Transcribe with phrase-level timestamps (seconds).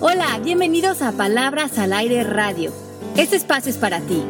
[0.00, 2.72] Hola, bienvenidos a Palabras al Aire Radio.
[3.16, 4.22] Este espacio es para ti.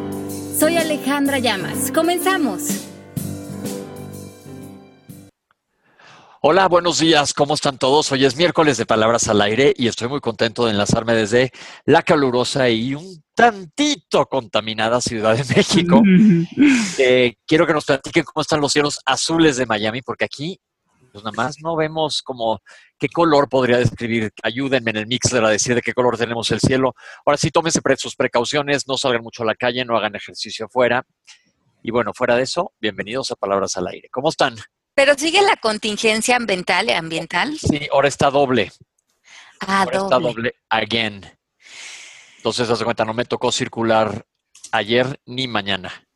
[0.58, 1.92] Soy Alejandra Llamas.
[1.92, 2.88] Comenzamos.
[6.40, 8.10] Hola, buenos días, ¿cómo están todos?
[8.12, 11.50] Hoy es miércoles de Palabras al Aire y estoy muy contento de enlazarme desde
[11.84, 16.02] la calurosa y un tantito contaminada Ciudad de México.
[17.00, 20.58] Eh, quiero que nos platiquen cómo están los cielos azules de Miami, porque aquí,
[21.12, 22.60] pues nada más no vemos como
[22.98, 24.32] qué color podría describir.
[24.42, 26.94] Ayúdenme en el mixer a decir de qué color tenemos el cielo.
[27.24, 31.04] Ahora sí, tómense sus precauciones, no salgan mucho a la calle, no hagan ejercicio afuera.
[31.82, 34.08] Y bueno, fuera de eso, bienvenidos a Palabras al Aire.
[34.10, 34.56] ¿Cómo están?
[34.94, 37.56] Pero sigue la contingencia ambiental, ambiental.
[37.58, 38.72] Sí, ahora está doble.
[39.60, 41.24] Ah, ahora está doble again.
[42.38, 44.26] Entonces, haz cuenta, no me tocó circular
[44.72, 46.07] ayer ni mañana.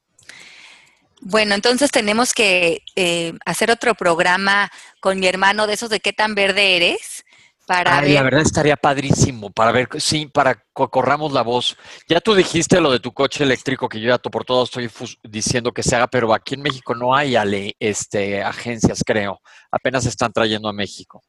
[1.25, 6.13] Bueno, entonces tenemos que eh, hacer otro programa con mi hermano de esos de qué
[6.13, 7.25] tan verde eres
[7.65, 11.77] para Ay, la verdad estaría padrísimo para ver, sí, para que corramos la voz.
[12.09, 14.91] Ya tú dijiste lo de tu coche eléctrico que yo ya por todo estoy
[15.23, 17.37] diciendo que se haga, pero aquí en México no hay
[17.79, 19.41] este, agencias, creo.
[19.71, 21.23] Apenas están trayendo a México.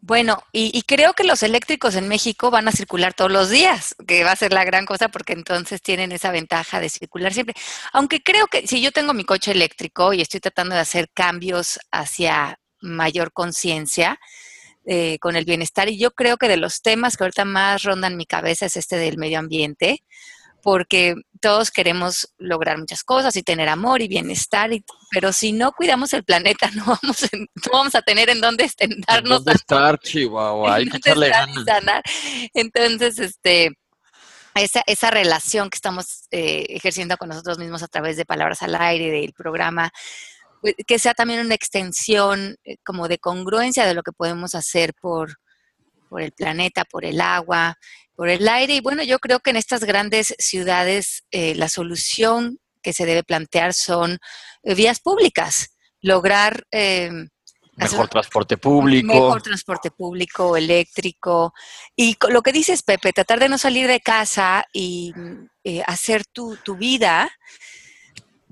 [0.00, 4.24] Bueno, y, creo que los eléctricos en México van a circular todos los días, que
[4.24, 7.54] va a ser la gran cosa porque entonces tienen esa ventaja de circular siempre.
[7.92, 11.78] Aunque creo que si yo tengo mi coche eléctrico y estoy tratando de hacer cambios
[11.90, 14.18] hacia mayor conciencia,
[14.86, 15.90] eh, con el bienestar.
[15.90, 18.96] Y yo creo que de los temas que ahorita más rondan mi cabeza es este
[18.96, 20.02] del medio ambiente,
[20.62, 24.70] porque todos queremos lograr muchas cosas y tener amor y bienestar,
[25.10, 28.70] pero si no cuidamos el planeta, no vamos, no vamos a tener en dónde
[29.06, 29.44] darnos.
[29.44, 30.74] ¿Dónde estar, Chihuahua?
[30.74, 32.02] Hay que echarle ganas.
[32.54, 33.70] Entonces, este,
[34.54, 38.74] esa, esa relación que estamos eh, ejerciendo con nosotros mismos a través de Palabras al
[38.74, 39.90] Aire, del programa,
[40.60, 44.94] pues, que sea también una extensión eh, como de congruencia de lo que podemos hacer
[45.00, 45.36] por,
[46.08, 47.78] por el planeta, por el agua,
[48.20, 48.74] por el aire.
[48.74, 53.24] Y bueno, yo creo que en estas grandes ciudades eh, la solución que se debe
[53.24, 54.18] plantear son
[54.62, 56.66] eh, vías públicas, lograr...
[57.76, 59.06] mejor transporte público.
[59.06, 61.54] Mejor transporte público, eléctrico.
[61.96, 65.14] Y lo que dices, Pepe, tratar de no salir de casa y
[65.86, 67.30] hacer tu, tu vida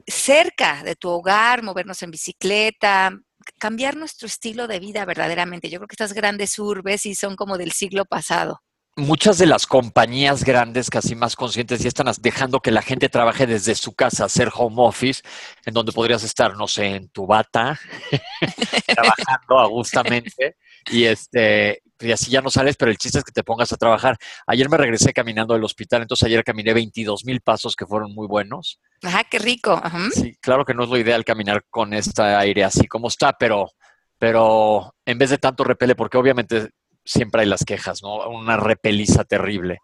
[0.06, 3.11] cerca de tu hogar, movernos en bicicleta,
[3.59, 5.69] cambiar nuestro estilo de vida verdaderamente.
[5.69, 8.62] Yo creo que estas grandes urbes sí son como del siglo pasado.
[8.99, 13.47] Muchas de las compañías grandes, casi más conscientes, ya están dejando que la gente trabaje
[13.47, 15.23] desde su casa, hacer home office,
[15.65, 17.79] en donde podrías estar, no sé, en tu bata,
[18.87, 20.57] trabajando agustamente.
[20.91, 23.77] Y este, y así ya no sales, pero el chiste es que te pongas a
[23.77, 24.17] trabajar.
[24.49, 28.27] Ayer me regresé caminando del hospital, entonces ayer caminé 22 mil pasos que fueron muy
[28.27, 28.81] buenos.
[29.05, 29.81] Ajá, qué rico.
[30.13, 33.71] Sí, claro que no es lo ideal caminar con este aire así como está, pero,
[34.19, 36.71] pero en vez de tanto repele, porque obviamente
[37.05, 38.29] siempre hay las quejas, ¿no?
[38.29, 39.79] Una repeliza terrible.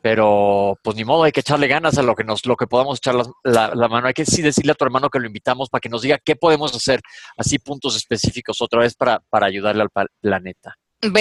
[0.00, 2.98] Pero, pues ni modo, hay que echarle ganas a lo que nos, lo que podamos
[2.98, 4.06] echar la, la, mano.
[4.06, 6.36] Hay que sí decirle a tu hermano que lo invitamos para que nos diga qué
[6.36, 7.00] podemos hacer,
[7.36, 10.76] así puntos específicos otra vez para, para ayudarle al planeta.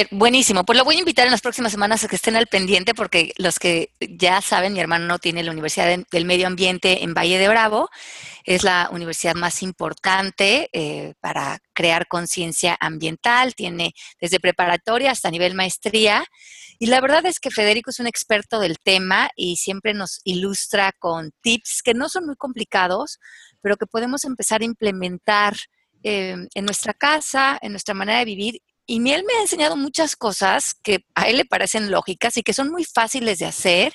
[0.09, 2.95] Buenísimo, pues lo voy a invitar en las próximas semanas a que estén al pendiente
[2.95, 7.37] porque los que ya saben, mi hermano tiene la Universidad del Medio Ambiente en Valle
[7.37, 7.87] de Bravo,
[8.43, 15.53] es la universidad más importante eh, para crear conciencia ambiental, tiene desde preparatoria hasta nivel
[15.53, 16.25] maestría.
[16.79, 20.91] Y la verdad es que Federico es un experto del tema y siempre nos ilustra
[20.97, 23.19] con tips que no son muy complicados,
[23.61, 25.55] pero que podemos empezar a implementar
[26.01, 30.15] eh, en nuestra casa, en nuestra manera de vivir y Miel me ha enseñado muchas
[30.15, 33.93] cosas que a él le parecen lógicas y que son muy fáciles de hacer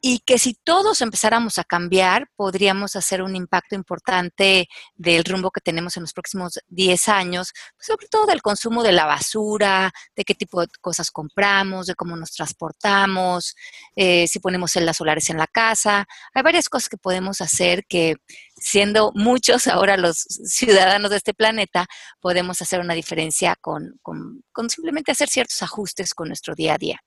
[0.00, 5.60] y que si todos empezáramos a cambiar, podríamos hacer un impacto importante del rumbo que
[5.60, 10.24] tenemos en los próximos 10 años, pues, sobre todo del consumo de la basura, de
[10.24, 13.54] qué tipo de cosas compramos, de cómo nos transportamos,
[13.96, 16.06] eh, si ponemos celdas solares en la casa.
[16.34, 18.16] Hay varias cosas que podemos hacer que,
[18.56, 21.86] siendo muchos ahora los ciudadanos de este planeta,
[22.20, 26.78] podemos hacer una diferencia con, con, con simplemente hacer ciertos ajustes con nuestro día a
[26.78, 27.00] día.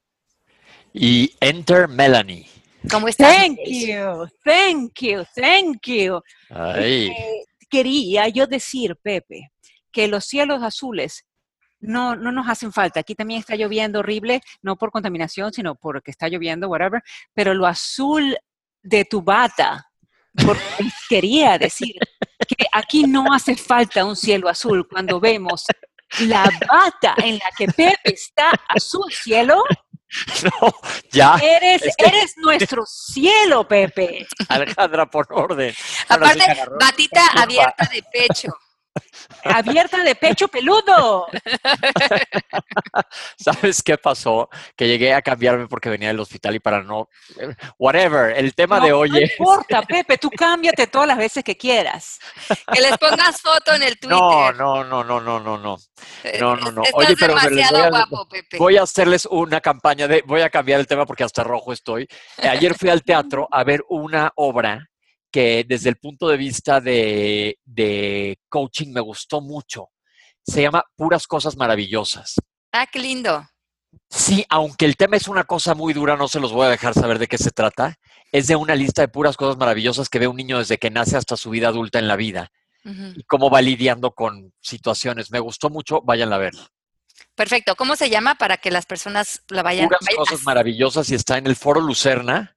[0.94, 2.52] Y enter Melanie.
[2.89, 3.35] ¿Cómo estás?
[3.35, 6.21] Thank you, thank you, thank you.
[7.69, 9.51] quería yo decir, Pepe,
[9.91, 11.25] que los cielos azules
[11.80, 13.00] no, no nos hacen falta.
[13.00, 17.01] Aquí también está lloviendo horrible, no por contaminación, sino porque está lloviendo, whatever.
[17.33, 18.38] Pero lo azul
[18.81, 19.89] de tu bata,
[20.45, 20.63] porque
[21.09, 21.95] quería decir
[22.47, 25.65] que aquí no hace falta un cielo azul cuando vemos
[26.21, 29.63] la bata en la que Pepe está azul cielo
[30.44, 30.74] No,
[31.12, 31.38] ya.
[31.42, 34.27] Eres, eres nuestro cielo, Pepe.
[34.50, 35.74] Alejandra, por orden.
[36.10, 36.44] Aparte,
[36.80, 38.50] batita abierta de pecho.
[39.44, 41.28] Abierta de pecho peludo.
[43.38, 44.50] ¿Sabes qué pasó?
[44.75, 47.10] Que llegué a cambiarme porque venía del hospital y para no...
[47.78, 49.31] Whatever, el tema de hoy no es...
[49.31, 52.19] importa, Pepe, tú cámbiate todas las veces que quieras.
[52.72, 54.18] Que les pongas foto en el Twitter.
[54.18, 55.78] No, no, no, no, no, no, no.
[56.24, 56.84] Eh, No, no, no.
[56.84, 58.57] Estás Oye, pero les demasiado voy a- guapo, Pepe.
[58.57, 60.24] Voy a hacerles una campaña de...
[60.25, 62.07] Voy a cambiar el tema porque hasta rojo estoy.
[62.38, 64.88] Ayer fui al teatro a ver una obra
[65.33, 69.89] que desde el punto de vista de, de coaching me gustó mucho.
[70.45, 72.35] Se llama Puras Cosas Maravillosas.
[72.71, 73.44] Ah, qué lindo.
[74.09, 76.94] Sí, aunque el tema es una cosa muy dura, no se los voy a dejar
[76.94, 77.95] saber de qué se trata.
[78.31, 81.18] Es de una lista de puras cosas maravillosas que ve un niño desde que nace
[81.18, 82.51] hasta su vida adulta en la vida
[83.15, 85.31] y cómo va lidiando con situaciones.
[85.31, 86.53] Me gustó mucho, váyanla a ver.
[87.36, 87.75] Perfecto.
[87.75, 89.86] ¿Cómo se llama para que las personas la vayan?
[89.88, 92.56] Puras vayan- cosas maravillosas y está en el Foro Lucerna,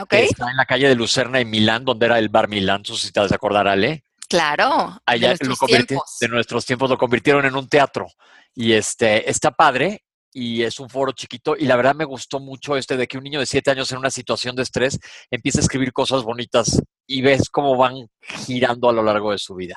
[0.00, 2.82] Ok, que está en la calle de Lucerna en Milán, donde era el bar Milán,
[2.88, 4.04] no sé si te vas a acordar, Ale.
[4.28, 4.94] claro.
[4.94, 6.16] de Allá nuestros lo tiempos.
[6.20, 8.06] de nuestros tiempos lo convirtieron en un teatro
[8.54, 10.02] y este está padre
[10.32, 13.24] y es un foro chiquito y la verdad me gustó mucho este de que un
[13.24, 14.98] niño de siete años en una situación de estrés
[15.30, 18.08] empieza a escribir cosas bonitas y ves cómo van
[18.46, 19.76] girando a lo largo de su vida.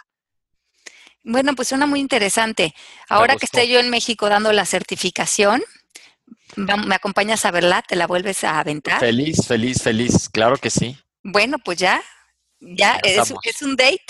[1.24, 2.74] Bueno, pues suena muy interesante.
[3.10, 5.62] Ahora que esté yo en México dando la certificación,
[6.56, 7.82] ¿me acompañas a verla?
[7.82, 9.00] ¿Te la vuelves a aventar?
[9.00, 10.98] Feliz, feliz, feliz, claro que sí.
[11.24, 12.02] Bueno, pues ya,
[12.60, 14.04] ya Ya es, es un date,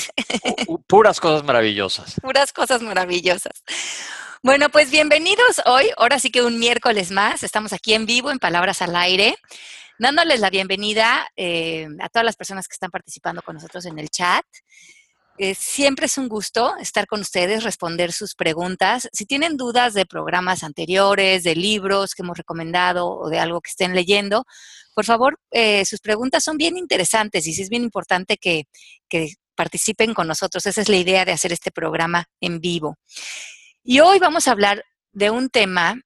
[0.44, 2.16] Pu- pu- Puras cosas maravillosas.
[2.22, 3.64] puras cosas maravillosas.
[4.42, 8.40] Bueno, pues bienvenidos hoy, ahora sí que un miércoles más, estamos aquí en vivo en
[8.40, 9.36] Palabras al Aire,
[9.98, 14.10] dándoles la bienvenida eh, a todas las personas que están participando con nosotros en el
[14.10, 14.46] chat.
[15.42, 19.08] Eh, siempre es un gusto estar con ustedes, responder sus preguntas.
[19.14, 23.70] Si tienen dudas de programas anteriores, de libros que hemos recomendado o de algo que
[23.70, 24.44] estén leyendo,
[24.94, 28.66] por favor, eh, sus preguntas son bien interesantes y sí es bien importante que,
[29.08, 30.66] que participen con nosotros.
[30.66, 32.98] Esa es la idea de hacer este programa en vivo.
[33.82, 34.84] Y hoy vamos a hablar
[35.14, 36.02] de un tema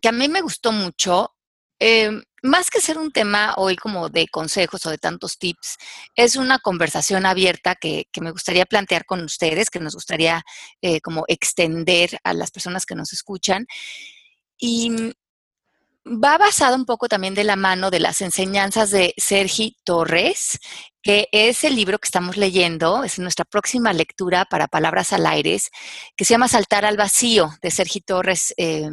[0.00, 1.35] que a mí me gustó mucho.
[1.78, 2.10] Eh,
[2.42, 5.76] más que ser un tema hoy como de consejos o de tantos tips,
[6.14, 10.42] es una conversación abierta que, que me gustaría plantear con ustedes, que nos gustaría
[10.80, 13.66] eh, como extender a las personas que nos escuchan.
[14.58, 15.12] Y
[16.06, 20.58] va basado un poco también de la mano de las enseñanzas de Sergi Torres,
[21.02, 25.58] que es el libro que estamos leyendo, es nuestra próxima lectura para Palabras al Aire,
[26.16, 28.54] que se llama Saltar al Vacío, de Sergi Torres.
[28.56, 28.88] Eh,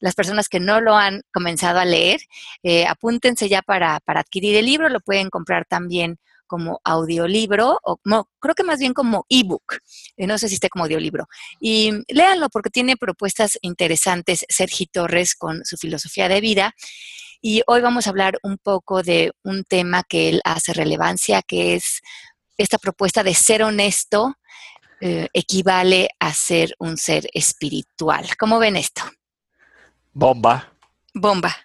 [0.00, 2.20] las personas que no lo han comenzado a leer,
[2.62, 6.18] eh, apúntense ya para, para adquirir el libro, lo pueden comprar también
[6.50, 9.78] como audiolibro, o no, creo que más bien como ebook,
[10.16, 11.28] eh, no sé si esté como audiolibro.
[11.60, 16.74] Y léanlo porque tiene propuestas interesantes Sergi Torres con su filosofía de vida.
[17.40, 21.76] Y hoy vamos a hablar un poco de un tema que él hace relevancia, que
[21.76, 22.00] es
[22.58, 24.34] esta propuesta de ser honesto
[25.00, 28.26] eh, equivale a ser un ser espiritual.
[28.36, 29.02] ¿Cómo ven esto?
[30.12, 30.72] Bomba,
[31.14, 31.56] Bomba.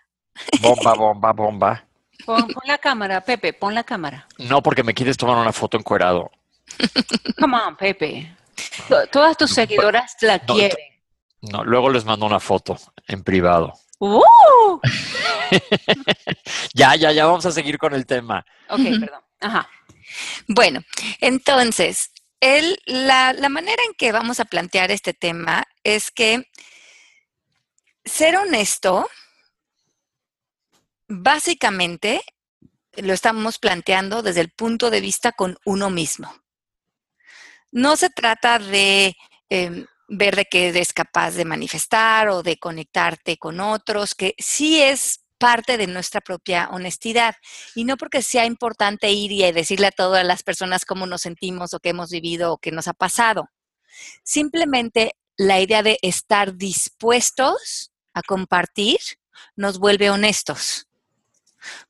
[0.61, 1.84] bomba, bomba, bomba.
[2.25, 4.27] Pon, pon la cámara, Pepe, pon la cámara.
[4.37, 6.31] No porque me quieres tomar una foto encuerado.
[7.39, 8.35] Come on, Pepe.
[8.89, 10.77] To- Todas tus seguidoras la no, quieren.
[11.41, 12.77] No, luego les mando una foto
[13.07, 13.73] en privado.
[13.99, 14.79] ¡Uh!
[16.73, 18.45] Ya, ya, ya vamos a seguir con el tema.
[18.69, 19.21] Ok, perdón.
[19.39, 19.69] Ajá.
[20.47, 20.81] Bueno,
[21.21, 26.43] entonces, el- la, la manera en que vamos a plantear este tema es que
[28.03, 29.07] ser honesto,
[31.07, 32.21] básicamente,
[32.93, 36.33] lo estamos planteando desde el punto de vista con uno mismo.
[37.71, 39.15] No se trata de
[39.49, 44.81] em, ver de qué eres capaz de manifestar o de conectarte con otros, que sí
[44.81, 47.35] es parte de nuestra propia honestidad.
[47.75, 51.73] Y no porque sea importante ir y decirle a todas las personas cómo nos sentimos
[51.73, 53.49] o qué hemos vivido o qué nos ha pasado.
[54.23, 58.99] Simplemente la idea de estar dispuestos a compartir
[59.55, 60.84] nos vuelve honestos.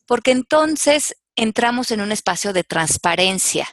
[0.05, 3.67] Porque entonces entramos en un espacio de transparencia,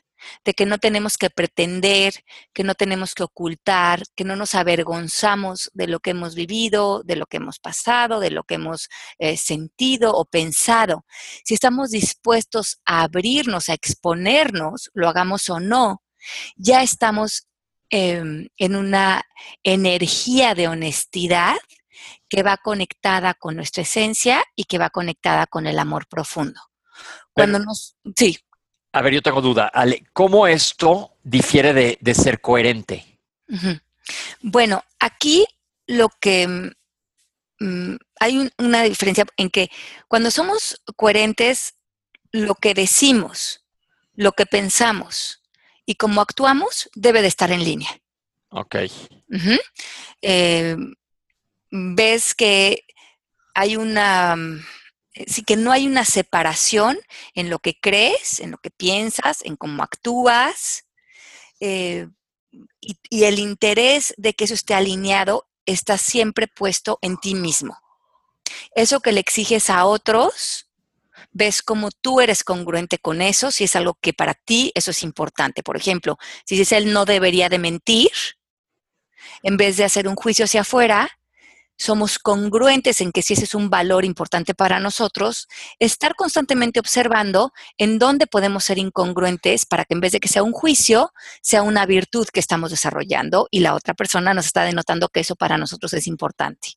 [0.44, 2.14] de que no tenemos que pretender,
[2.52, 7.16] que no tenemos que ocultar, que no nos avergonzamos de lo que hemos vivido, de
[7.16, 11.04] lo que hemos pasado, de lo que hemos eh, sentido o pensado.
[11.44, 16.02] Si estamos dispuestos a abrirnos, a exponernos, lo hagamos o no,
[16.56, 17.48] ya estamos
[17.90, 19.22] em, en una
[19.64, 21.56] energía de honestidad
[22.28, 26.60] que va conectada con nuestra esencia y que va conectada con el amor profundo.
[27.32, 27.96] Cuando nos...
[28.16, 28.38] Sí,
[28.92, 29.68] A ver, yo tengo duda.
[29.68, 33.18] Ale, ¿cómo esto difiere de, de ser coherente?
[34.40, 35.46] Bueno, aquí
[35.86, 39.70] lo que mm, mm, hay un- una diferencia en que
[40.08, 41.74] cuando somos coherentes,
[42.32, 43.64] lo que decimos,
[44.14, 45.40] lo que pensamos
[45.86, 47.90] y cómo actuamos debe de estar en línea.
[48.50, 48.76] Ok.
[50.20, 50.76] Eh,
[51.72, 52.84] ves que
[53.54, 54.64] hay una, mm,
[55.14, 56.98] eh, sí que no hay una separación
[57.34, 60.86] en lo que crees, en lo que piensas, en cómo actúas,
[61.60, 62.08] eh,
[62.80, 67.78] y, y el interés de que eso esté alineado está siempre puesto en ti mismo.
[68.74, 70.68] Eso que le exiges a otros,
[71.30, 75.02] ves cómo tú eres congruente con eso, si es algo que para ti eso es
[75.02, 75.62] importante.
[75.62, 78.10] Por ejemplo, si dices él no debería de mentir,
[79.42, 81.18] en vez de hacer un juicio hacia afuera,
[81.76, 85.48] somos congruentes en que si ese es un valor importante para nosotros,
[85.78, 90.42] estar constantemente observando en dónde podemos ser incongruentes para que en vez de que sea
[90.44, 95.08] un juicio, sea una virtud que estamos desarrollando y la otra persona nos está denotando
[95.08, 96.68] que eso para nosotros es importante.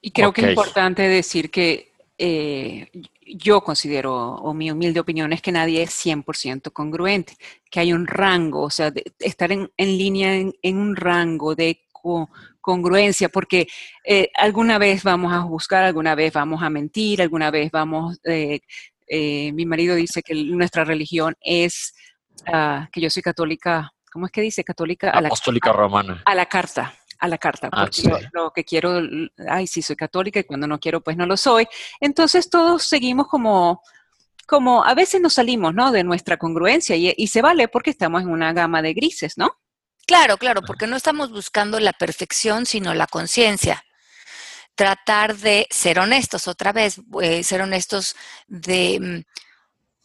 [0.00, 2.88] Y creo que es importante decir que eh,
[3.34, 7.36] yo considero, o mi humilde opinión, es que nadie es 100% congruente,
[7.70, 11.54] que hay un rango, o sea, de- estar en, en línea en, en un rango
[11.54, 12.28] de co-
[12.62, 13.66] congruencia, porque
[14.04, 18.60] eh, alguna vez vamos a juzgar, alguna vez vamos a mentir, alguna vez vamos, eh,
[19.06, 21.92] eh, mi marido dice que nuestra religión es,
[22.46, 24.64] ah, que yo soy católica, ¿cómo es que dice?
[24.64, 26.22] Católica a la, Apostólica romana.
[26.24, 28.08] a la carta, a la carta, Ah, porque sí.
[28.08, 29.00] lo, lo que quiero,
[29.48, 31.66] ay, sí, soy católica y cuando no quiero, pues no lo soy.
[32.00, 33.82] Entonces todos seguimos como,
[34.46, 35.90] como a veces nos salimos, ¿no?
[35.92, 39.50] De nuestra congruencia y, y se vale porque estamos en una gama de grises, ¿no?
[40.06, 43.84] Claro, claro, porque no estamos buscando la perfección, sino la conciencia.
[44.74, 48.16] Tratar de ser honestos, otra vez, eh, ser honestos
[48.48, 49.42] de mm,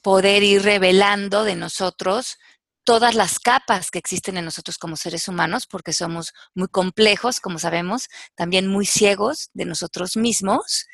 [0.01, 2.37] poder ir revelando de nosotros
[2.85, 7.59] todas las capas que existen en nosotros como seres humanos, porque somos muy complejos, como
[7.59, 10.87] sabemos, también muy ciegos de nosotros mismos.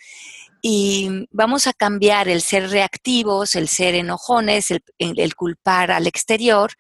[0.62, 6.74] Y vamos a cambiar el ser reactivos, el ser enojones, el- el culpar al exterior,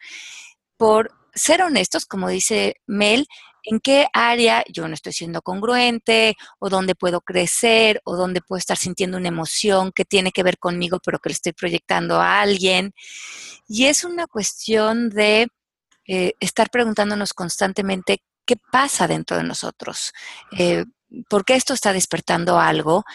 [0.77, 3.27] por ser honestos, como dice Mel,
[3.63, 8.57] en qué área yo no estoy siendo congruente, o dónde puedo crecer, o dónde puedo
[8.57, 12.41] estar sintiendo una emoción que tiene que ver conmigo, pero que le estoy proyectando a
[12.41, 12.93] alguien.
[13.67, 15.47] Y es una cuestión de
[16.07, 20.11] eh, estar preguntándonos constantemente qué pasa dentro de nosotros,
[20.57, 20.85] eh,
[21.29, 23.05] por qué esto está despertando algo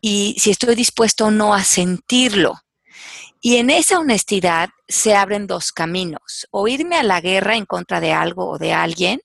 [0.00, 2.63] y si estoy dispuesto o no a sentirlo.
[3.46, 8.00] Y en esa honestidad se abren dos caminos, o irme a la guerra en contra
[8.00, 9.20] de algo o de alguien,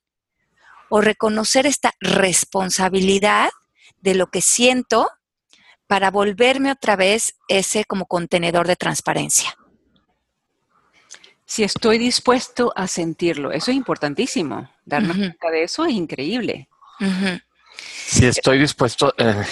[0.89, 3.49] o reconocer esta responsabilidad
[4.01, 5.09] de lo que siento
[5.87, 9.55] para volverme otra vez ese como contenedor de transparencia.
[11.45, 14.69] Si estoy dispuesto a sentirlo, eso es importantísimo.
[14.83, 16.67] Darnos cuenta de eso es increíble.
[18.05, 19.45] Si estoy dispuesto, eh,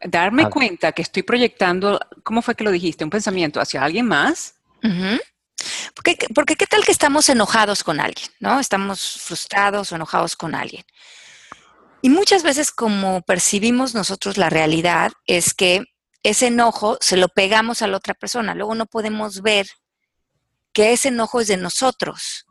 [0.00, 0.50] Darme Ah.
[0.50, 3.04] cuenta que estoy proyectando, ¿cómo fue que lo dijiste?
[3.04, 4.54] Un pensamiento hacia alguien más.
[5.94, 8.60] Porque, porque qué tal que estamos enojados con alguien, ¿no?
[8.60, 10.84] Estamos frustrados o enojados con alguien.
[12.00, 15.82] Y muchas veces como percibimos nosotros la realidad es que
[16.22, 18.54] ese enojo se lo pegamos a la otra persona.
[18.54, 19.66] Luego no podemos ver
[20.72, 22.46] que ese enojo es de nosotros.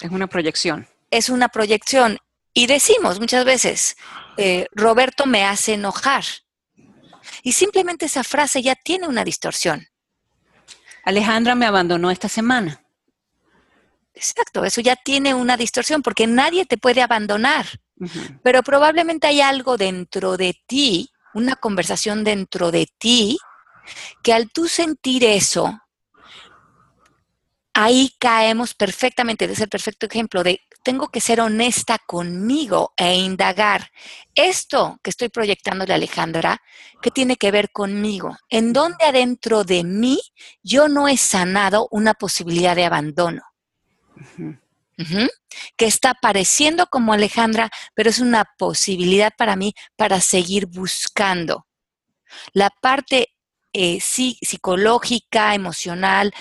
[0.00, 0.88] Es una proyección.
[1.10, 2.18] Es una proyección.
[2.54, 3.96] Y decimos muchas veces,
[4.38, 6.24] eh, Roberto me hace enojar.
[7.42, 9.86] Y simplemente esa frase ya tiene una distorsión.
[11.04, 12.82] Alejandra me abandonó esta semana.
[14.14, 17.66] Exacto, eso ya tiene una distorsión porque nadie te puede abandonar,
[18.42, 23.38] pero probablemente hay algo dentro de ti, una conversación dentro de ti,
[24.22, 25.80] que al tú sentir eso,
[27.72, 33.90] ahí caemos perfectamente, es el perfecto ejemplo de tengo que ser honesta conmigo e indagar
[34.34, 36.60] esto que estoy proyectándole a Alejandra,
[37.00, 38.36] ¿qué tiene que ver conmigo?
[38.48, 40.20] ¿En dónde adentro de mí
[40.62, 43.42] yo no he sanado una posibilidad de abandono?
[45.76, 51.66] Que está pareciendo como Alejandra, pero es una posibilidad para mí para seguir buscando.
[52.52, 53.28] La parte
[53.72, 56.32] eh, sí, psicológica, emocional,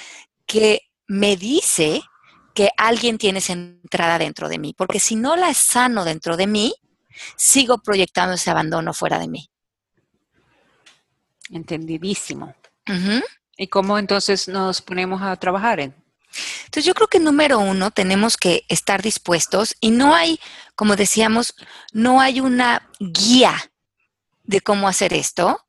[0.45, 2.01] que me dice
[2.53, 6.47] que alguien tiene esa entrada dentro de mí, porque si no la sano dentro de
[6.47, 6.73] mí,
[7.35, 9.49] sigo proyectando ese abandono fuera de mí.
[11.49, 12.55] Entendidísimo.
[13.57, 15.95] ¿Y cómo entonces nos ponemos a trabajar en?
[16.65, 20.39] Entonces yo creo que número uno tenemos que estar dispuestos y no hay,
[20.75, 21.53] como decíamos,
[21.91, 23.71] no hay una guía
[24.43, 25.65] de cómo hacer esto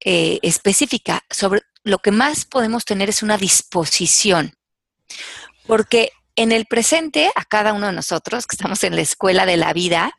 [0.00, 1.24] eh, específica.
[1.30, 4.54] Sobre lo que más podemos tener es una disposición,
[5.66, 9.56] porque en el presente a cada uno de nosotros que estamos en la escuela de
[9.56, 10.18] la vida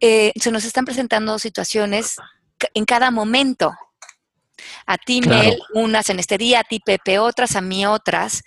[0.00, 2.16] eh, se nos están presentando situaciones
[2.74, 3.72] en cada momento.
[4.86, 5.42] A ti, Claro.
[5.42, 8.42] Mel, unas en este día, a ti, Pepe, otras, a mí, otras.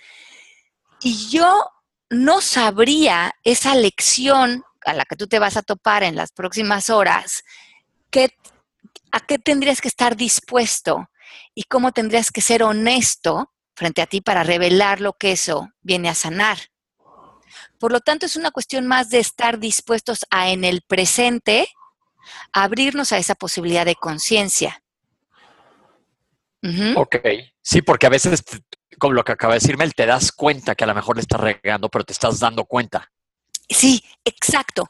[1.01, 1.65] Y yo
[2.09, 6.89] no sabría esa lección a la que tú te vas a topar en las próximas
[6.89, 7.43] horas,
[9.11, 11.09] a qué tendrías que estar dispuesto
[11.53, 16.09] y cómo tendrías que ser honesto frente a ti para revelar lo que eso viene
[16.09, 16.57] a sanar.
[17.79, 21.67] Por lo tanto, es una cuestión más de estar dispuestos a en el presente
[22.53, 24.81] abrirnos a esa posibilidad de conciencia.
[26.95, 27.17] Ok,
[27.61, 28.43] sí, porque a veces,
[28.97, 31.39] como lo que acaba de decirme, te das cuenta que a lo mejor le estás
[31.39, 33.11] regando, pero te estás dando cuenta.
[33.69, 34.89] Sí, exacto.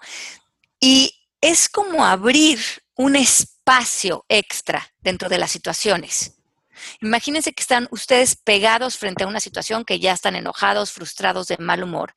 [0.80, 2.60] Y es como abrir
[2.96, 6.35] un espacio extra dentro de las situaciones.
[7.02, 11.58] Imagínense que están ustedes pegados frente a una situación que ya están enojados, frustrados, de
[11.58, 12.14] mal humor,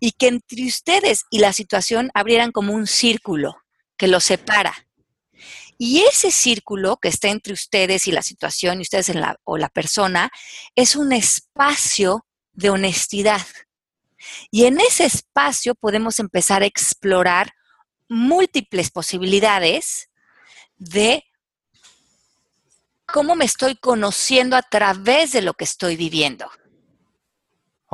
[0.00, 3.56] y que entre ustedes y la situación abrieran como un círculo
[3.96, 4.86] que los separa.
[5.78, 9.56] Y ese círculo que está entre ustedes y la situación y ustedes en la, o
[9.56, 10.30] la persona
[10.74, 13.46] es un espacio de honestidad.
[14.50, 17.52] Y en ese espacio podemos empezar a explorar
[18.08, 20.10] múltiples posibilidades
[20.76, 21.24] de
[23.12, 26.50] cómo me estoy conociendo a través de lo que estoy viviendo.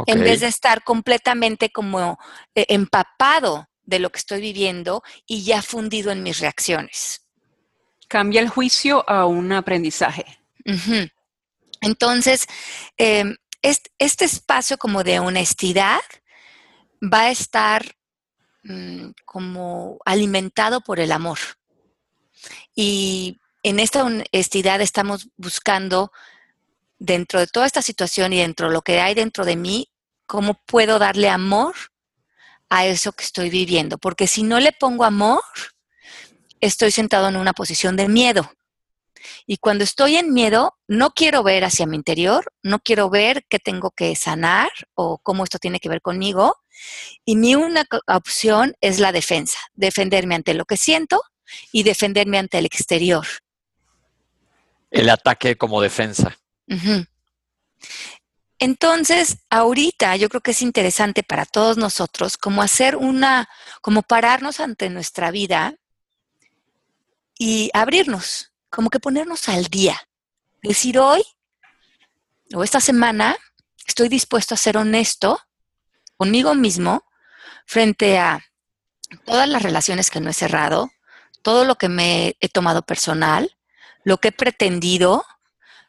[0.07, 2.19] En vez de estar completamente como
[2.55, 7.29] eh, empapado de lo que estoy viviendo y ya fundido en mis reacciones.
[8.09, 10.25] Cambia el juicio a un aprendizaje.
[11.81, 12.47] Entonces,
[12.97, 16.01] em, este, espacio como de honestidad
[17.01, 17.85] va a estar
[18.65, 21.39] mm, como alimentado por el amor.
[22.75, 26.13] Y en esta honestidad estamos buscando,
[26.99, 29.89] dentro de toda esta situación y dentro de lo que hay dentro de mí,
[30.27, 31.75] cómo puedo darle amor
[32.69, 33.99] a eso que estoy viviendo.
[33.99, 35.43] Porque si no le pongo amor,
[36.61, 38.53] estoy sentado en una posición de miedo.
[39.47, 43.59] Y cuando estoy en miedo, no quiero ver hacia mi interior, no quiero ver qué
[43.59, 46.59] tengo que sanar o cómo esto tiene que ver conmigo.
[47.25, 51.23] Y mi única opción es la defensa, defenderme ante lo que siento
[51.73, 53.27] y defenderme ante el exterior
[54.95, 56.39] el ataque como defensa.
[58.59, 63.49] Entonces, ahorita yo creo que es interesante para todos nosotros como hacer una,
[63.83, 65.75] como pararnos ante nuestra vida
[67.37, 70.09] y abrirnos, como que ponernos al día.
[70.63, 71.23] Decir hoy
[72.55, 73.37] o esta semana
[73.87, 75.41] estoy dispuesto a ser honesto
[76.17, 77.05] conmigo mismo
[77.67, 78.41] frente a
[79.27, 80.91] todas las relaciones que no he cerrado,
[81.43, 83.55] todo lo que me he tomado personal,
[84.05, 85.25] lo que he pretendido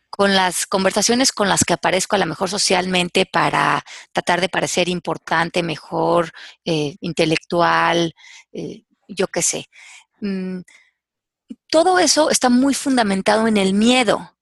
[0.09, 4.87] con las conversaciones con las que aparezco a lo mejor socialmente para tratar de parecer
[4.87, 6.31] importante, mejor,
[6.63, 8.15] eh, intelectual,
[8.53, 9.69] eh, yo qué sé.
[10.21, 10.61] Mm,
[11.69, 14.35] todo eso está muy fundamentado en el miedo.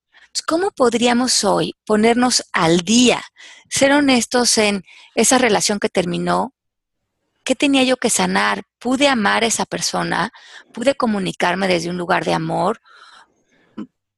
[0.46, 3.24] ¿Cómo podríamos hoy ponernos al día,
[3.70, 4.84] ser honestos en
[5.16, 6.54] esa relación que terminó?
[7.44, 8.64] ¿Qué tenía yo que sanar?
[8.78, 10.32] ¿Pude amar a esa persona?
[10.72, 12.80] ¿Pude comunicarme desde un lugar de amor?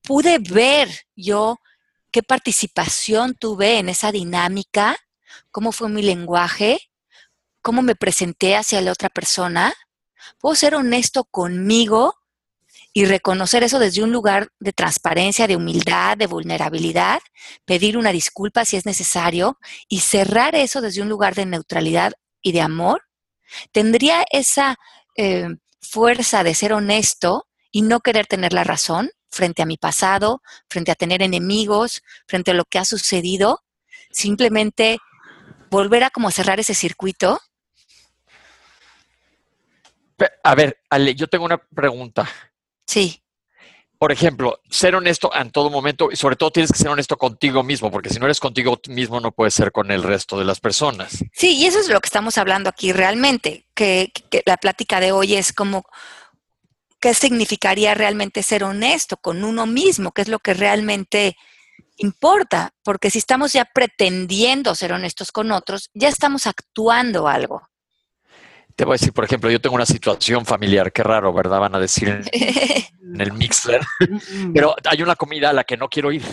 [0.05, 1.59] Pude ver yo
[2.11, 4.97] qué participación tuve en esa dinámica,
[5.51, 6.79] cómo fue mi lenguaje,
[7.61, 9.73] cómo me presenté hacia la otra persona.
[10.39, 12.15] Puedo ser honesto conmigo
[12.93, 17.19] y reconocer eso desde un lugar de transparencia, de humildad, de vulnerabilidad,
[17.65, 22.53] pedir una disculpa si es necesario y cerrar eso desde un lugar de neutralidad y
[22.53, 23.03] de amor.
[23.73, 24.77] Tendría esa
[25.17, 25.49] eh,
[25.81, 30.91] fuerza de ser honesto y no querer tener la razón frente a mi pasado, frente
[30.91, 33.63] a tener enemigos, frente a lo que ha sucedido,
[34.09, 34.99] simplemente
[35.69, 37.39] volver a como cerrar ese circuito.
[40.43, 42.29] A ver, Ale, yo tengo una pregunta.
[42.87, 43.21] Sí.
[43.97, 47.61] Por ejemplo, ser honesto en todo momento y sobre todo tienes que ser honesto contigo
[47.61, 50.61] mismo, porque si no eres contigo mismo no puedes ser con el resto de las
[50.61, 51.25] personas.
[51.33, 55.11] Sí, y eso es lo que estamos hablando aquí realmente, que, que la plática de
[55.11, 55.85] hoy es como
[57.05, 61.37] qué significaría realmente ser honesto con uno mismo, qué es lo que realmente
[61.97, 67.61] importa, porque si estamos ya pretendiendo ser honestos con otros, ya estamos actuando algo.
[68.75, 71.59] Te voy a decir, por ejemplo, yo tengo una situación familiar, qué raro, ¿verdad?
[71.59, 72.23] Van a decir en,
[73.21, 73.81] el mixer,
[74.51, 76.23] pero hay una comida a la que no quiero ir.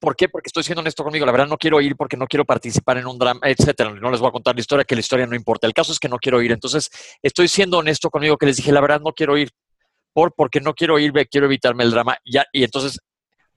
[0.00, 0.28] ¿Por qué?
[0.28, 1.26] Porque estoy siendo honesto conmigo.
[1.26, 3.90] La verdad no quiero ir porque no quiero participar en un drama, etcétera.
[3.90, 5.66] No les voy a contar la historia, que la historia no importa.
[5.66, 6.52] El caso es que no quiero ir.
[6.52, 6.90] Entonces,
[7.22, 9.50] estoy siendo honesto conmigo que les dije, la verdad no quiero ir
[10.14, 12.16] por porque no quiero irme, quiero evitarme el drama.
[12.24, 12.98] Ya, y entonces,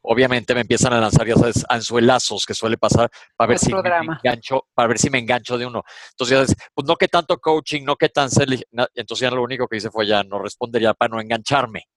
[0.02, 3.80] obviamente, me empiezan a lanzar, ya sabes, anzuelazos que suele pasar para ver si me
[3.80, 5.84] engancho, para ver si me engancho de uno.
[6.12, 8.48] Entonces, ya pues no que tanto coaching, no que tan ser,
[8.96, 11.88] entonces ya lo único que hice fue ya no responder ya para no engancharme.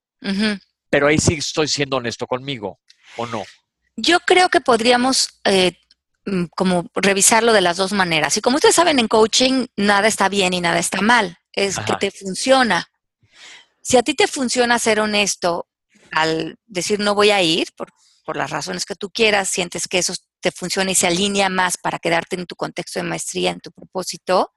[0.91, 2.81] Pero ahí sí estoy siendo honesto conmigo,
[3.17, 3.43] ¿o no?
[3.97, 5.79] Yo creo que podríamos eh,
[6.27, 8.37] mm, como revisarlo de las dos maneras.
[8.37, 11.95] Y como ustedes saben, en coaching nada está bien y nada está mal, es que
[11.95, 12.91] te funciona.
[13.83, 15.69] Si a ti te funciona ser honesto
[16.13, 17.89] al decir no voy a ir, por,
[18.25, 21.77] por las razones que tú quieras, sientes que eso te funciona y se alinea más
[21.77, 24.55] para quedarte en tu contexto de maestría, en tu propósito,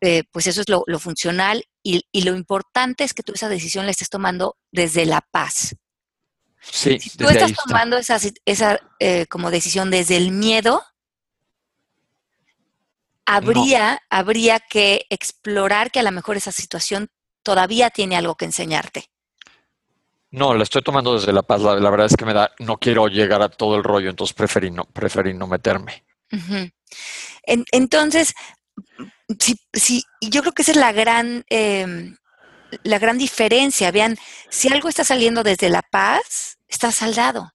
[0.00, 3.48] eh, pues eso es lo, lo funcional y, y lo importante es que tú esa
[3.48, 5.76] decisión la estés tomando desde la paz.
[6.62, 7.62] Sí, Si tú estás está.
[7.64, 10.82] tomando esa, esa eh, como decisión desde el miedo,
[13.24, 17.08] habría, habría que explorar que a lo mejor esa situación
[17.42, 19.06] todavía tiene algo que enseñarte.
[20.32, 21.60] No, la estoy tomando desde la paz.
[21.60, 24.34] La, la verdad es que me da, no quiero llegar a todo el rollo, entonces
[24.34, 26.04] preferí no, preferí no meterme.
[27.42, 28.34] En- entonces,
[29.38, 32.16] sí, sí, yo creo que esa es la gran, em,
[32.84, 33.90] la gran diferencia.
[33.90, 34.16] Vean,
[34.48, 37.52] si algo está saliendo desde la paz, está saldado.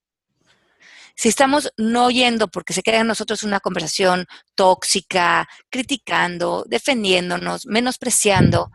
[1.15, 8.69] Si estamos no oyendo porque se queda en nosotros una conversación tóxica, criticando, defendiéndonos, menospreciando,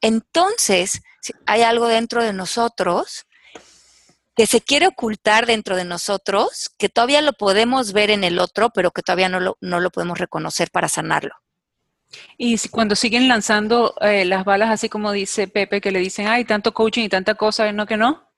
[0.00, 1.02] entonces
[1.46, 3.26] hay algo dentro de nosotros
[4.34, 8.70] que se quiere ocultar dentro de nosotros, que todavía lo podemos ver en el otro,
[8.70, 11.34] pero que todavía no lo, no lo podemos reconocer para sanarlo.
[12.38, 16.26] Y si- cuando siguen lanzando eh, las balas, así como dice Pepe, que le dicen,
[16.26, 18.28] ay, tanto coaching y tanta cosa, ¿no que no?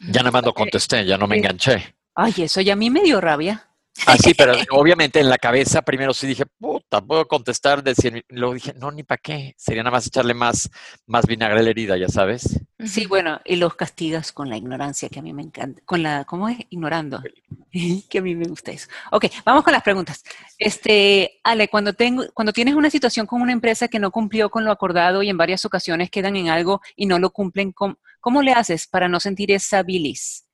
[0.00, 1.38] Ya nada más no contesté, ya no me Sí.
[1.40, 1.96] enganché.
[2.14, 3.70] Ay, eso ya a mí me dio rabia.
[4.06, 8.14] Ah, sí, pero obviamente en la cabeza primero sí dije, puta, puedo contestar de cien
[8.14, 8.24] mil.
[8.28, 9.54] Luego dije, no, ni para qué.
[9.56, 10.70] Sería nada más echarle más,
[11.06, 12.58] más vinagre a la herida, ya sabes.
[12.84, 15.80] Sí, bueno, y los castigas con la ignorancia, que a mí me encanta.
[15.84, 16.58] Con la, ¿cómo es?
[16.70, 17.22] Ignorando.
[18.08, 18.88] que a mí me gusta eso.
[19.10, 20.24] Ok, vamos con las preguntas.
[20.58, 24.64] Este, Ale, cuando, tengo, cuando tienes una situación con una empresa que no cumplió con
[24.64, 28.42] lo acordado y en varias ocasiones quedan en algo y no lo cumplen, ¿cómo, cómo
[28.42, 30.46] le haces para no sentir esa bilis?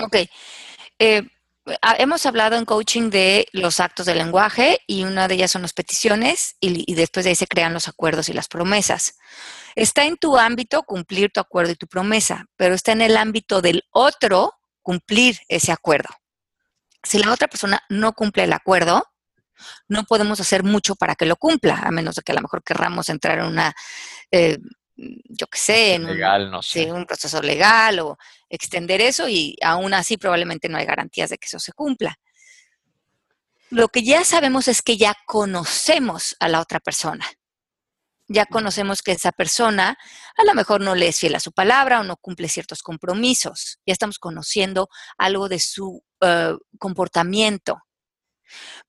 [0.00, 0.16] Ok.
[0.98, 1.22] Eh,
[1.98, 5.72] hemos hablado en coaching de los actos del lenguaje y una de ellas son las
[5.72, 9.16] peticiones y, y después de ahí se crean los acuerdos y las promesas.
[9.74, 13.62] Está en tu ámbito cumplir tu acuerdo y tu promesa, pero está en el ámbito
[13.62, 16.08] del otro cumplir ese acuerdo.
[17.02, 19.04] Si la otra persona no cumple el acuerdo,
[19.88, 22.62] no podemos hacer mucho para que lo cumpla, a menos de que a lo mejor
[22.62, 23.74] querramos entrar en una,
[24.30, 24.58] eh,
[25.28, 26.84] yo qué sé, en un, Legal, no sé.
[26.84, 31.38] sí, un proceso legal o extender eso y aún así probablemente no hay garantías de
[31.38, 32.18] que eso se cumpla.
[33.70, 37.24] Lo que ya sabemos es que ya conocemos a la otra persona.
[38.26, 39.96] Ya conocemos que esa persona
[40.36, 43.78] a lo mejor no le es fiel a su palabra o no cumple ciertos compromisos.
[43.86, 47.80] Ya estamos conociendo algo de su eh, comportamiento.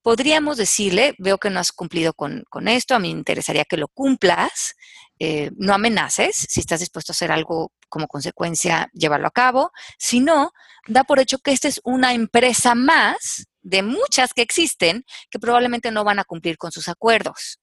[0.02, 3.78] Podríamos decirle, veo que no has cumplido con, con esto, a mí me interesaría que
[3.78, 4.76] lo cumplas,
[5.20, 9.72] eh, no amenaces, si estás dispuesto a hacer algo como consecuencia, llévalo a cabo.
[10.00, 10.52] Si no,
[10.88, 15.92] da por hecho que esta es una empresa más de muchas que existen que probablemente
[15.92, 17.60] no van a cumplir con sus acuerdos.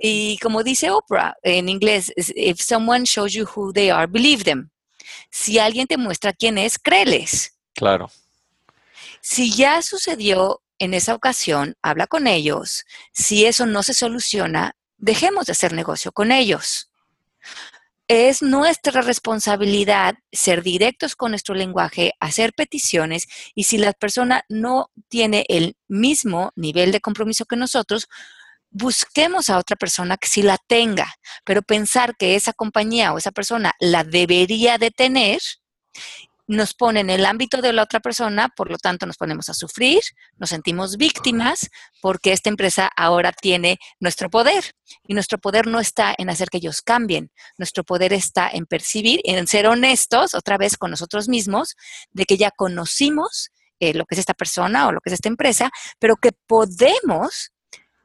[0.00, 4.70] Y como dice Oprah en inglés, if someone shows you who they are, believe them.
[5.30, 7.56] Si alguien te muestra quién es, créeles.
[7.74, 8.10] Claro.
[9.20, 12.84] Si ya sucedió en esa ocasión, habla con ellos.
[13.12, 16.90] Si eso no se soluciona, dejemos de hacer negocio con ellos.
[18.08, 24.90] Es nuestra responsabilidad ser directos con nuestro lenguaje, hacer peticiones y si la persona no
[25.08, 28.08] tiene el mismo nivel de compromiso que nosotros,
[28.72, 33.30] busquemos a otra persona que sí la tenga, pero pensar que esa compañía o esa
[33.30, 35.40] persona la debería de tener
[36.46, 39.54] nos pone en el ámbito de la otra persona, por lo tanto nos ponemos a
[39.54, 40.00] sufrir,
[40.36, 44.72] nos sentimos víctimas porque esta empresa ahora tiene nuestro poder
[45.06, 49.20] y nuestro poder no está en hacer que ellos cambien, nuestro poder está en percibir,
[49.24, 51.76] en ser honestos otra vez con nosotros mismos,
[52.10, 53.50] de que ya conocimos
[53.80, 57.52] eh, lo que es esta persona o lo que es esta empresa, pero que podemos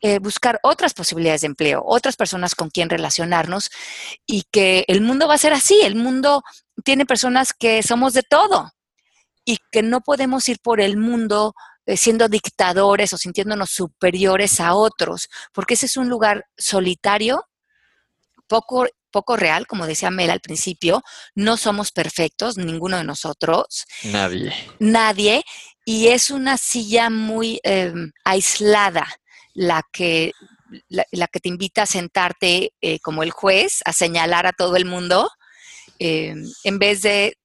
[0.01, 3.71] eh, buscar otras posibilidades de empleo, otras personas con quien relacionarnos
[4.27, 6.43] y que el mundo va a ser así, el mundo
[6.83, 8.71] tiene personas que somos de todo
[9.45, 11.53] y que no podemos ir por el mundo
[11.85, 17.45] eh, siendo dictadores o sintiéndonos superiores a otros, porque ese es un lugar solitario,
[18.47, 21.01] poco, poco real, como decía Mel al principio,
[21.33, 24.53] no somos perfectos, ninguno de nosotros, Nadie.
[24.79, 25.43] nadie,
[25.85, 27.93] y es una silla muy eh,
[28.25, 29.07] aislada
[29.53, 30.33] la que,
[30.89, 34.75] la, la, que te invita a sentarte eh, como el juez, a señalar a todo
[34.75, 35.29] el mundo,
[35.99, 37.37] eh, en vez de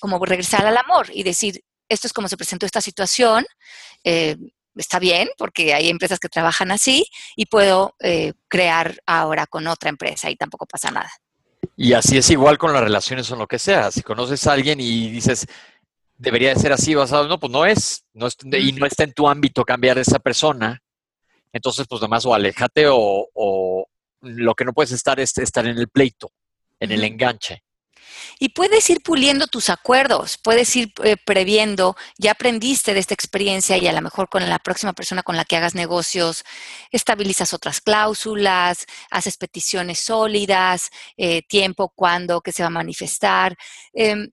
[0.00, 3.46] como regresar al amor y decir, esto es como se presentó esta situación,
[4.04, 4.36] eh,
[4.74, 9.88] está bien, porque hay empresas que trabajan así y puedo eh, crear ahora con otra
[9.90, 11.10] empresa y tampoco pasa nada.
[11.76, 13.90] Y así es igual con las relaciones o lo que sea.
[13.90, 15.46] Si conoces a alguien y dices,
[16.16, 19.12] debería de ser así basado, no, pues no es, no es y no está en
[19.12, 20.80] tu ámbito cambiar a esa persona,
[21.52, 23.86] entonces pues nomás o aléjate o, o
[24.20, 26.30] lo que no puedes estar es estar en el pleito,
[26.84, 27.62] en el enganche.
[28.38, 33.76] Y puedes ir puliendo tus acuerdos, puedes ir eh, previendo, ya aprendiste de esta experiencia
[33.76, 36.44] y a lo mejor con la próxima persona con la que hagas negocios,
[36.90, 43.56] estabilizas otras cláusulas, haces peticiones sólidas, eh, tiempo, cuándo, qué se va a manifestar.
[43.92, 44.30] Em,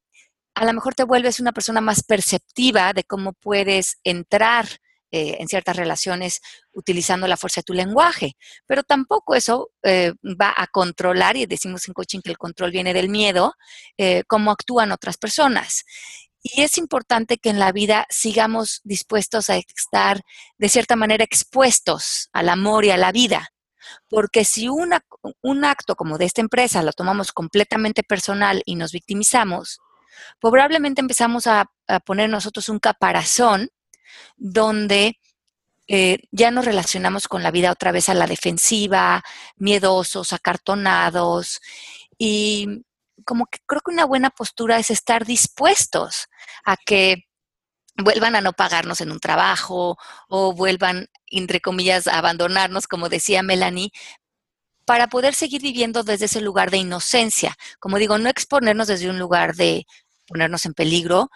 [0.55, 4.67] a lo mejor te vuelves una persona más perceptiva de cómo puedes entrar
[5.13, 6.39] eh, en ciertas relaciones
[6.71, 11.85] utilizando la fuerza de tu lenguaje, pero tampoco eso eh, va a controlar, y decimos
[11.87, 13.53] en coaching que el control viene del miedo,
[13.97, 15.83] eh, cómo actúan otras personas.
[16.41, 20.21] Y es importante que en la vida sigamos dispuestos a estar
[20.57, 23.49] de cierta manera expuestos al amor y a la vida.
[24.09, 25.03] Porque si una,
[25.41, 29.79] un acto como de esta empresa lo tomamos completamente personal y nos victimizamos,
[30.39, 33.69] probablemente empezamos a, a poner nosotros un caparazón
[34.37, 35.19] donde
[35.87, 39.23] eh, ya nos relacionamos con la vida otra vez a la defensiva,
[39.57, 41.59] miedosos, acartonados
[42.17, 42.83] y
[43.25, 46.27] como que creo que una buena postura es estar dispuestos
[46.63, 47.25] a que
[47.97, 49.97] vuelvan a no pagarnos en un trabajo
[50.27, 53.91] o vuelvan, entre comillas, a abandonarnos, como decía Melanie,
[54.85, 57.55] para poder seguir viviendo desde ese lugar de inocencia.
[57.79, 59.85] Como digo, no exponernos desde un lugar de
[60.27, 61.29] ponernos en peligro,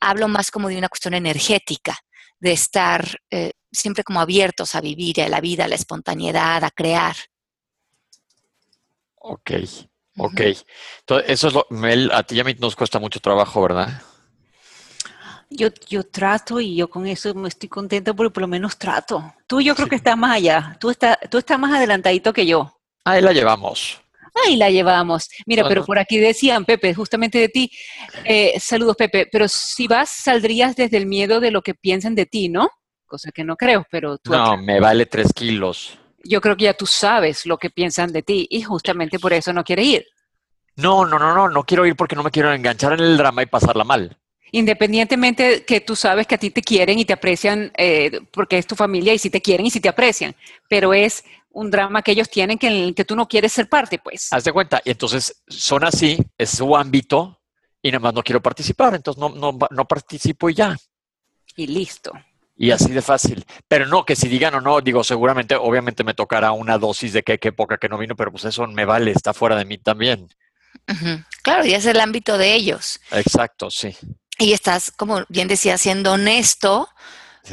[0.00, 1.98] hablo más como de una cuestión energética,
[2.40, 6.70] de estar eh, siempre como abiertos a vivir, a la vida, a la espontaneidad, a
[6.70, 7.16] crear.
[9.16, 9.50] Ok,
[10.16, 10.40] ok.
[11.00, 14.02] Entonces, eso es lo, Mel, a ti y a mí nos cuesta mucho trabajo, ¿verdad?
[15.50, 19.34] Yo, yo trato y yo con eso me estoy contenta porque por lo menos trato.
[19.46, 20.76] Tú yo creo que estás más allá.
[20.78, 22.78] Tú, estás tú estás más adelantadito que yo.
[23.04, 23.98] Ahí la llevamos.
[24.46, 25.28] Ahí la llevamos.
[25.46, 27.70] Mira, pero por aquí decían, Pepe, justamente de ti.
[28.24, 29.28] Eh, saludos, Pepe.
[29.30, 32.70] Pero si vas, saldrías desde el miedo de lo que piensan de ti, ¿no?
[33.06, 34.32] Cosa que no creo, pero tú.
[34.32, 35.98] No, me vale tres kilos.
[36.24, 39.52] Yo creo que ya tú sabes lo que piensan de ti y justamente por eso
[39.52, 40.06] no quiere ir.
[40.76, 43.42] No, no, no, no, no quiero ir porque no me quiero enganchar en el drama
[43.42, 44.16] y pasarla mal.
[44.52, 48.66] Independientemente que tú sabes que a ti te quieren y te aprecian eh, porque es
[48.66, 50.34] tu familia y si te quieren y si te aprecian,
[50.68, 53.68] pero es un drama que ellos tienen que, en el que tú no quieres ser
[53.68, 54.32] parte, pues.
[54.32, 57.40] Haz de cuenta, y entonces son así, es su ámbito,
[57.82, 60.76] y nada más no quiero participar, entonces no, no, no participo y ya.
[61.56, 62.12] Y listo.
[62.56, 63.46] Y así de fácil.
[63.68, 67.22] Pero no, que si digan o no, digo, seguramente, obviamente me tocará una dosis de
[67.22, 69.78] que qué poca que no vino, pero pues eso me vale, está fuera de mí
[69.78, 70.28] también.
[71.42, 73.00] Claro, y es el ámbito de ellos.
[73.12, 73.96] Exacto, sí.
[74.38, 76.88] Y estás, como bien decía, siendo honesto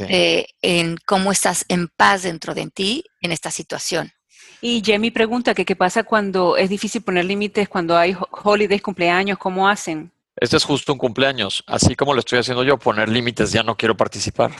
[0.00, 4.12] eh, en cómo estás en paz dentro de ti en esta situación.
[4.60, 9.38] Y Jamie pregunta que qué pasa cuando es difícil poner límites, cuando hay holidays, cumpleaños,
[9.38, 10.10] ¿cómo hacen?
[10.36, 11.62] Este es justo un cumpleaños.
[11.66, 14.52] Así como lo estoy haciendo yo, poner límites, ya no quiero participar.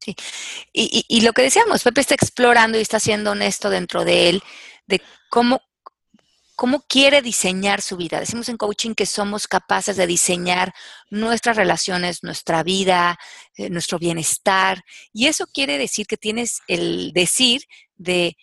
[0.00, 0.14] Sí.
[0.72, 4.42] Y, y, lo que decíamos, Pepe está explorando y está siendo honesto dentro de él,
[4.86, 5.60] de cómo,
[6.56, 8.18] cómo quiere diseñar su vida.
[8.18, 10.74] Decimos en coaching que somos capaces de diseñar
[11.10, 13.18] nuestras relaciones, nuestra vida,
[13.56, 14.82] eh, nuestro bienestar.
[15.12, 17.62] Y eso quiere decir que tienes el decir
[17.96, 18.36] de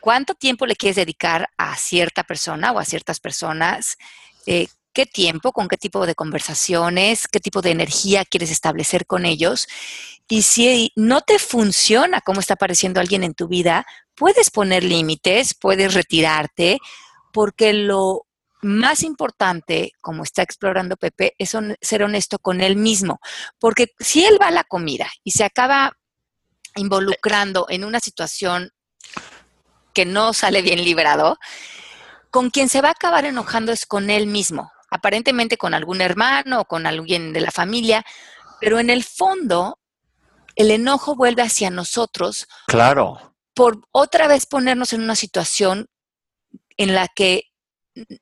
[0.00, 3.96] cuánto tiempo le quieres dedicar a cierta persona o a ciertas personas,
[4.46, 9.24] eh, qué tiempo, con qué tipo de conversaciones, qué tipo de energía quieres establecer con
[9.24, 9.68] ellos.
[10.28, 15.54] Y si no te funciona cómo está apareciendo alguien en tu vida, puedes poner límites,
[15.54, 16.78] puedes retirarte,
[17.32, 18.26] porque lo
[18.62, 23.20] más importante, como está explorando Pepe, es ser honesto con él mismo.
[23.58, 25.96] Porque si él va a la comida y se acaba
[26.76, 28.70] involucrando en una situación
[29.92, 31.38] que no sale bien librado,
[32.30, 36.60] con quien se va a acabar enojando es con él mismo, aparentemente con algún hermano
[36.60, 38.04] o con alguien de la familia,
[38.60, 39.78] pero en el fondo
[40.54, 42.46] el enojo vuelve hacia nosotros.
[42.68, 43.34] Claro.
[43.54, 45.88] Por otra vez ponernos en una situación
[46.76, 47.44] en la que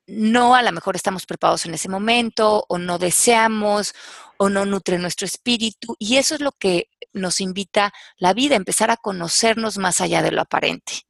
[0.07, 3.95] no a lo mejor estamos preparados en ese momento o no deseamos
[4.37, 8.91] o no nutre nuestro espíritu y eso es lo que nos invita la vida, empezar
[8.91, 11.03] a conocernos más allá de lo aparente.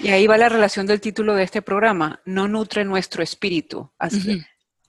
[0.00, 3.90] Y ahí va la relación del título de este programa, no nutre nuestro espíritu.
[3.98, 4.42] Así.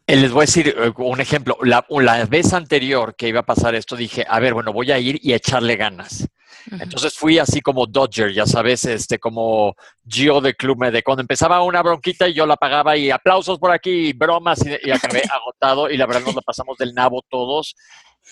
[0.08, 1.58] Eh, les voy a decir eh, un ejemplo.
[1.62, 5.00] La, la, vez anterior que iba a pasar esto, dije, a ver, bueno, voy a
[5.00, 6.28] ir y echarle ganas.
[6.72, 9.76] Entonces fui así como Dodger, ya sabes, este, como
[10.08, 13.72] Gio de Club de cuando empezaba una bronquita y yo la pagaba y aplausos por
[13.72, 17.76] aquí, y bromas y, acabé agotado y la verdad nos la pasamos del nabo todos.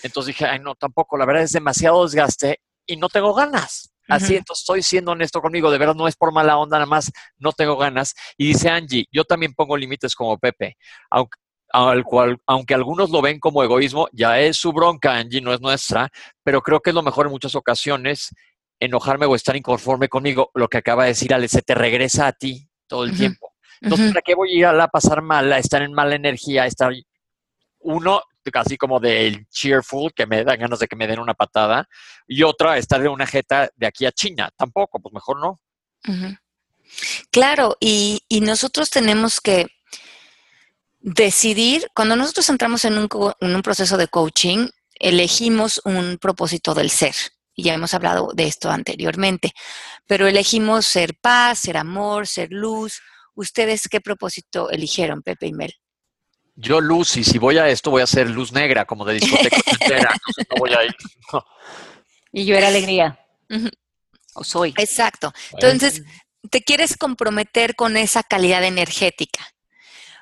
[0.02, 3.92] Entonces dije, ay no, tampoco, la verdad es demasiado desgaste y no tengo ganas.
[4.08, 7.10] Así, entonces estoy siendo honesto conmigo, de verdad no es por mala onda, nada más
[7.38, 8.14] no tengo ganas.
[8.36, 10.76] Y dice Angie, yo también pongo límites como Pepe,
[11.10, 11.36] aunque,
[11.70, 15.60] al cual, aunque algunos lo ven como egoísmo, ya es su bronca, Angie, no es
[15.60, 16.10] nuestra,
[16.42, 18.34] pero creo que es lo mejor en muchas ocasiones
[18.78, 22.32] enojarme o estar inconforme conmigo, lo que acaba de decir Ale, se te regresa a
[22.32, 23.52] ti todo el tiempo.
[23.80, 26.62] Entonces, ¿para qué voy a ir a la pasar mal, a estar en mala energía,
[26.62, 26.92] a estar
[27.80, 31.88] uno casi como del cheerful, que me dan ganas de que me den una patada,
[32.26, 34.50] y otra, estar de una jeta de aquí a China.
[34.56, 35.60] Tampoco, pues mejor no.
[37.30, 39.66] Claro, y, nosotros tenemos que
[41.06, 43.08] decidir, cuando nosotros entramos en un,
[43.40, 47.14] en un proceso de coaching, elegimos un propósito del ser.
[47.54, 49.52] Y ya hemos hablado de esto anteriormente,
[50.06, 53.00] pero elegimos ser paz, ser amor, ser luz.
[53.34, 55.74] ¿Ustedes qué propósito eligieron, Pepe y Mel?
[56.56, 59.56] Yo luz, y si voy a esto, voy a ser luz negra, como de discoteca
[59.80, 60.14] entera.
[60.50, 60.96] no voy a ir.
[62.32, 63.18] Y yo era alegría.
[64.34, 64.74] O soy.
[64.76, 65.32] Exacto.
[65.52, 66.02] Entonces,
[66.50, 69.55] te quieres comprometer con esa calidad energética.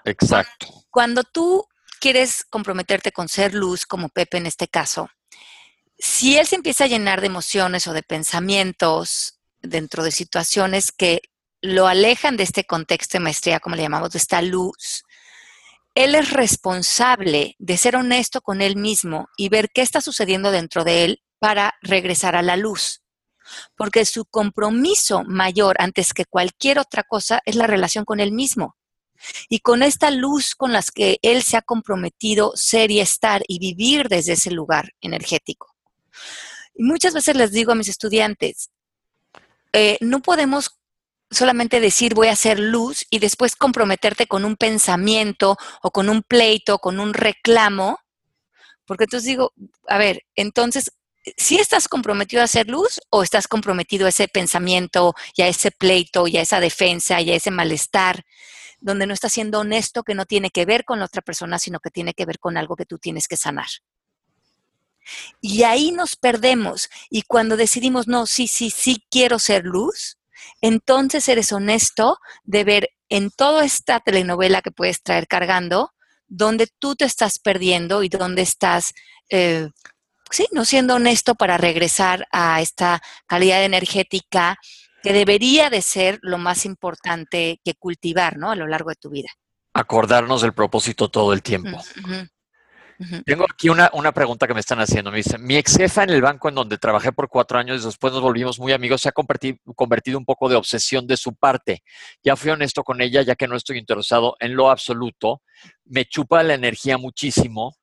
[0.04, 0.66] Exacto.
[0.90, 1.66] Cuando tú
[2.00, 5.08] quieres comprometerte con ser luz, como Pepe en este caso,
[5.98, 11.22] si él se empieza a llenar de emociones o de pensamientos dentro de situaciones que
[11.62, 15.04] lo alejan de este contexto de maestría, como le llamamos, de esta luz,
[15.94, 20.84] él es responsable de ser honesto con él mismo y ver qué está sucediendo dentro
[20.84, 23.02] de él para regresar a la luz.
[23.76, 28.76] Porque su compromiso mayor antes que cualquier otra cosa es la relación con él mismo.
[29.48, 33.58] Y con esta luz con las que él se ha comprometido ser y estar y
[33.58, 35.74] vivir desde ese lugar energético.
[36.74, 38.70] Y muchas veces les digo a mis estudiantes,
[39.72, 40.78] eh, no podemos
[41.30, 46.22] solamente decir voy a hacer luz y después comprometerte con un pensamiento o con un
[46.22, 47.98] pleito, con un reclamo,
[48.86, 49.52] porque entonces digo,
[49.88, 50.92] a ver, entonces,
[51.36, 55.70] ¿si estás comprometido a hacer luz o estás comprometido a ese pensamiento y a ese
[55.70, 58.24] pleito y a esa defensa y a ese malestar?
[58.84, 61.80] Donde no estás siendo honesto, que no tiene que ver con la otra persona, sino
[61.80, 63.66] que tiene que ver con algo que tú tienes que sanar.
[65.40, 66.90] Y ahí nos perdemos.
[67.08, 70.18] Y cuando decidimos, no, sí, sí, sí quiero ser luz,
[70.60, 75.94] entonces eres honesto de ver en toda esta telenovela que puedes traer cargando,
[76.28, 78.92] donde tú te estás perdiendo y donde estás,
[79.30, 79.70] eh,
[80.30, 84.58] sí, no siendo honesto para regresar a esta calidad energética
[85.04, 88.50] que debería de ser lo más importante que cultivar, ¿no?
[88.50, 89.28] A lo largo de tu vida.
[89.74, 91.78] Acordarnos del propósito todo el tiempo.
[93.26, 95.10] Tengo aquí una, una, pregunta que me están haciendo.
[95.10, 97.84] Me dice, mi ex jefa en el banco en donde trabajé por cuatro años y
[97.84, 101.34] después nos volvimos muy amigos, se ha convertido, convertido un poco de obsesión de su
[101.34, 101.82] parte.
[102.22, 105.42] Ya fui honesto con ella, ya que no estoy interesado en lo absoluto.
[105.84, 107.76] Me chupa la energía muchísimo,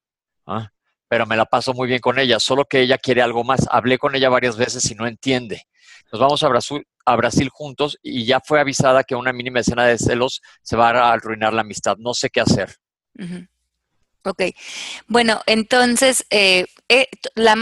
[0.48, 0.70] ¿ah?
[1.08, 3.68] pero me la paso muy bien con ella, solo que ella quiere algo más.
[3.70, 5.68] Hablé con ella varias veces y no entiende.
[6.12, 9.86] Nos vamos a Brasil, a Brasil juntos y ya fue avisada que una mínima escena
[9.86, 11.98] de celos se va a arruinar la amistad.
[11.98, 12.76] No sé qué hacer.
[14.24, 14.44] Ok,
[15.08, 17.56] bueno, entonces eh, eh, la,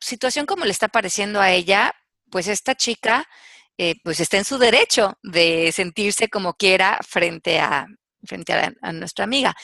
[0.00, 1.92] situación como le está pareciendo a ella,
[2.30, 3.26] pues esta chica
[3.76, 7.86] eh, pues está en su derecho de sentirse como quiera frente a,
[8.24, 9.54] frente a, nuestra amiga.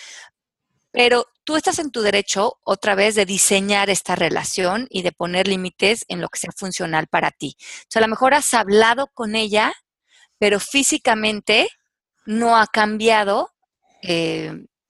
[0.94, 5.48] Pero tú estás en tu derecho otra vez de diseñar esta relación y de poner
[5.48, 7.56] límites en lo que sea funcional para ti.
[7.92, 9.72] O a lo mejor has hablado con ella,
[10.38, 11.68] pero físicamente
[12.26, 13.50] no ha cambiado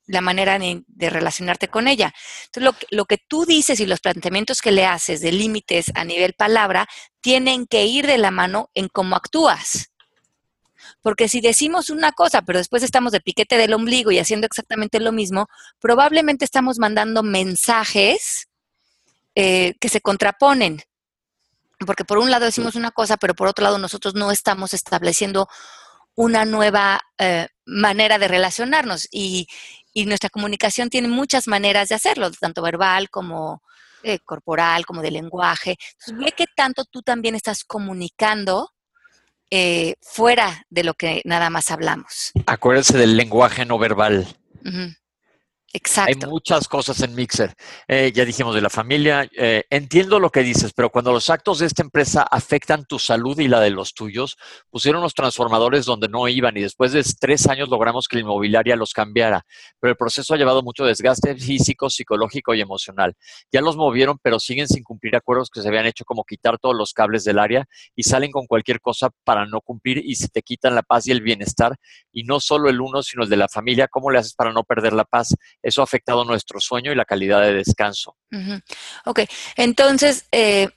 [0.07, 2.13] la manera de, relacionarte con ella.
[2.53, 6.35] Entonces, lo, que tú dices y los planteamientos que le haces de límites a nivel
[6.35, 6.87] palabra
[7.23, 9.94] tienen que ir de la mano en cómo actúas.
[11.05, 15.01] Porque si decimos una cosa, pero después estamos de piquete del ombligo y haciendo exactamente
[15.01, 18.49] lo mismo, probablemente estamos mandando mensajes
[19.35, 20.81] eh, que se contraponen.
[21.87, 25.47] Porque por un lado decimos una cosa, pero por otro lado nosotros no estamos estableciendo
[26.15, 29.07] una nueva eh, manera de relacionarnos.
[29.11, 29.47] Y,
[29.93, 33.63] y nuestra comunicación tiene muchas maneras de hacerlo, tanto verbal como
[34.03, 35.77] eh, corporal, como de lenguaje.
[35.99, 38.74] Entonces, ve qué tanto tú también estás comunicando
[39.57, 42.33] eh, fuera de lo que nada más hablamos.
[42.47, 44.27] Acuérdense del lenguaje no verbal.
[45.77, 46.27] Exacto.
[46.27, 47.53] Hay muchas cosas en Mixer.
[47.89, 49.29] Eh, ya dijimos de la familia.
[49.37, 53.37] Eh, entiendo lo que dices, pero cuando los actos de esta empresa afectan tu salud
[53.41, 54.37] y la de los tuyos,
[54.71, 58.77] pusieron los transformadores donde no iban y después de tres años logramos que la inmobiliaria
[58.77, 59.45] los cambiara.
[59.81, 63.15] Pero el proceso ha llevado mucho desgaste físico, psicológico y emocional.
[63.51, 66.77] Ya los movieron, pero siguen sin cumplir acuerdos que se habían hecho como quitar todos
[66.77, 67.65] los cables del área
[67.97, 71.11] y salen con cualquier cosa para no cumplir y se te quitan la paz y
[71.11, 71.75] el bienestar.
[72.13, 73.89] Y no solo el uno, sino el de la familia.
[73.89, 75.35] ¿Cómo le haces para no perder la paz?
[75.65, 78.17] Eso ha afectado nuestro sueño y la calidad de descanso.
[79.07, 79.21] Ok,
[79.57, 80.69] entonces, eh,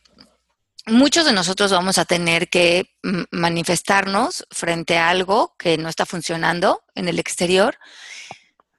[0.85, 2.85] muchos de nosotros vamos a tener que
[3.31, 7.77] manifestarnos frente a algo que no está funcionando en el exterior.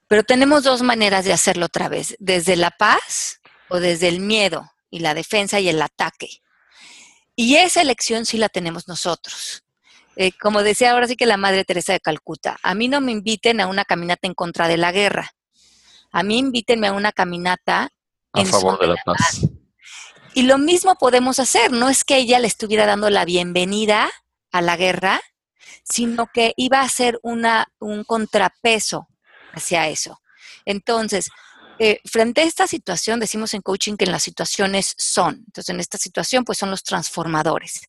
[0.09, 4.73] Pero tenemos dos maneras de hacerlo otra vez, desde la paz o desde el miedo
[4.91, 6.41] y la defensa y el ataque.
[7.37, 9.63] Y esa elección sí la tenemos nosotros.
[10.17, 13.13] Eh, como decía ahora sí que la Madre Teresa de Calcuta, a mí no me
[13.13, 15.31] inviten a una caminata en contra de la guerra.
[16.11, 17.91] A mí invítenme a una caminata
[18.33, 19.41] a favor de la, paz.
[20.35, 24.11] Y lo mismo podemos hacer, no es que ella le estuviera dando la bienvenida
[24.53, 25.21] a la guerra,
[25.85, 29.09] sino que iba a ser una, un contrapeso
[29.53, 30.21] hacia eso.
[30.65, 31.31] Entonces,
[31.81, 35.45] eh, frente a esta situación, decimos en coaching que en las situaciones son.
[35.47, 37.83] Entonces, en esta situación, pues son los transformadores.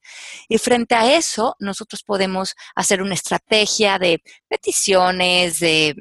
[0.47, 5.95] Y frente a eso, nosotros podemos hacer una estrategia de peticiones, de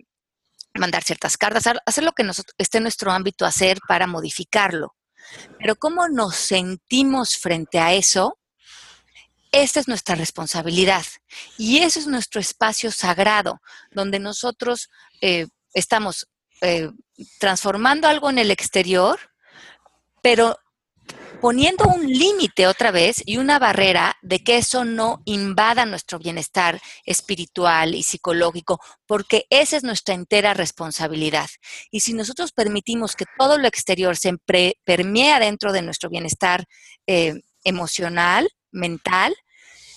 [0.79, 4.95] mandar ciertas cartas, hacer lo que nos, esté en nuestro ámbito hacer para modificarlo.
[5.59, 8.39] Pero cómo nos sentimos frente a eso,
[9.53, 11.05] esta es nuestra responsabilidad.
[11.57, 13.61] Y ese es nuestro espacio sagrado,
[13.91, 14.89] donde nosotros
[15.21, 16.29] eh, estamos
[16.61, 16.91] eh,
[17.39, 19.19] transformando algo en el exterior,
[20.23, 20.59] pero
[21.41, 26.81] poniendo un límite otra vez y una barrera de que eso no invada nuestro bienestar
[27.05, 31.49] espiritual y psicológico, porque esa es nuestra entera responsabilidad.
[31.91, 34.35] Y si nosotros permitimos que todo lo exterior se
[34.85, 36.65] permea dentro de nuestro bienestar
[37.07, 39.35] eh, emocional, mental,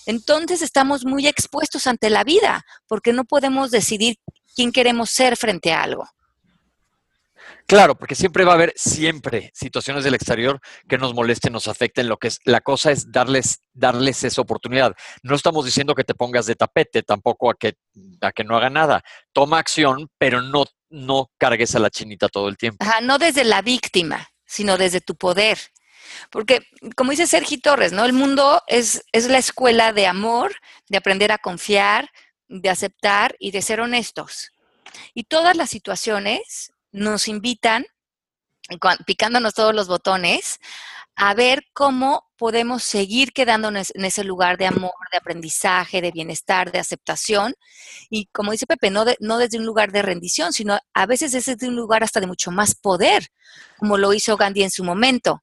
[0.06, 4.16] entonces estamos muy expuestos ante la vida, porque no podemos decidir
[4.54, 6.06] quién queremos ser frente a algo.
[7.72, 12.06] Claro, porque siempre va a haber siempre situaciones del exterior que nos molesten, nos afecten.
[12.06, 14.94] Lo que es la cosa es darles darles esa oportunidad.
[15.22, 17.78] No estamos diciendo que te pongas de tapete, tampoco a que
[18.20, 19.02] a que no haga nada.
[19.32, 22.84] Toma acción, pero no no cargues a la chinita todo el tiempo.
[22.84, 25.58] Ajá, no desde la víctima, sino desde tu poder.
[26.28, 28.04] Porque, como dice Sergi Torres, ¿no?
[28.04, 30.54] El mundo es, es la escuela de amor,
[30.90, 32.10] de aprender a confiar,
[32.48, 34.52] de aceptar y de ser honestos.
[35.14, 37.84] Y todas las situaciones nos invitan,
[39.06, 40.60] picándonos todos los botones,
[41.14, 46.72] a ver cómo podemos seguir quedándonos en ese lugar de amor, de aprendizaje, de bienestar,
[46.72, 47.54] de aceptación.
[48.08, 51.44] Y como dice Pepe, no, no desde un lugar de rendición, sino a veces es
[51.44, 53.28] desde un lugar hasta de mucho más poder,
[53.78, 55.42] como lo hizo Gandhi en su momento.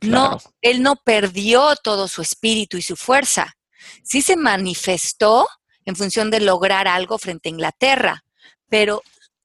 [0.00, 3.56] No, él no perdió todo su espíritu y su fuerza.
[4.02, 5.46] Sí se manifestó
[5.84, 8.24] en función de lograr algo frente a Inglaterra,
[8.68, 9.02] pero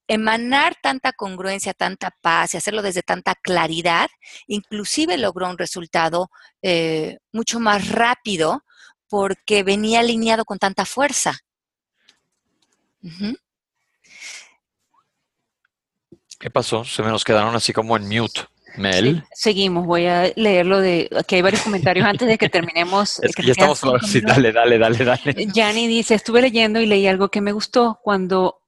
[0.08, 4.08] emanar tanta congruencia, tanta paz y hacerlo desde tanta claridad,
[4.46, 6.30] inclusive logró un resultado
[6.62, 8.62] eh, mucho más rápido
[9.08, 11.38] porque venía alineado con tanta fuerza.
[16.38, 16.84] ¿Qué pasó?
[16.84, 18.42] Se me nos quedaron así como en mute.
[18.76, 19.24] Mel.
[19.32, 23.18] seguimos, voy a leerlo de, aquí hay varios comentarios antes de que terminemos.
[23.22, 25.46] Es que ya estamos, sí, dale, dale, dale, dale.
[25.54, 28.65] Yanni dice, estuve leyendo y leí algo que me gustó cuando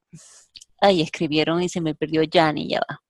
[0.81, 3.03] Ahí escribieron y se me perdió Yanni, ya va.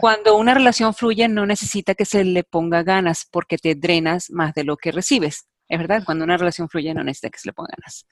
[0.00, 4.54] Cuando una relación fluye, no necesita que se le ponga ganas porque te drenas más
[4.54, 5.46] de lo que recibes.
[5.68, 8.06] Es verdad, cuando una relación fluye, no necesita que se le ponga ganas.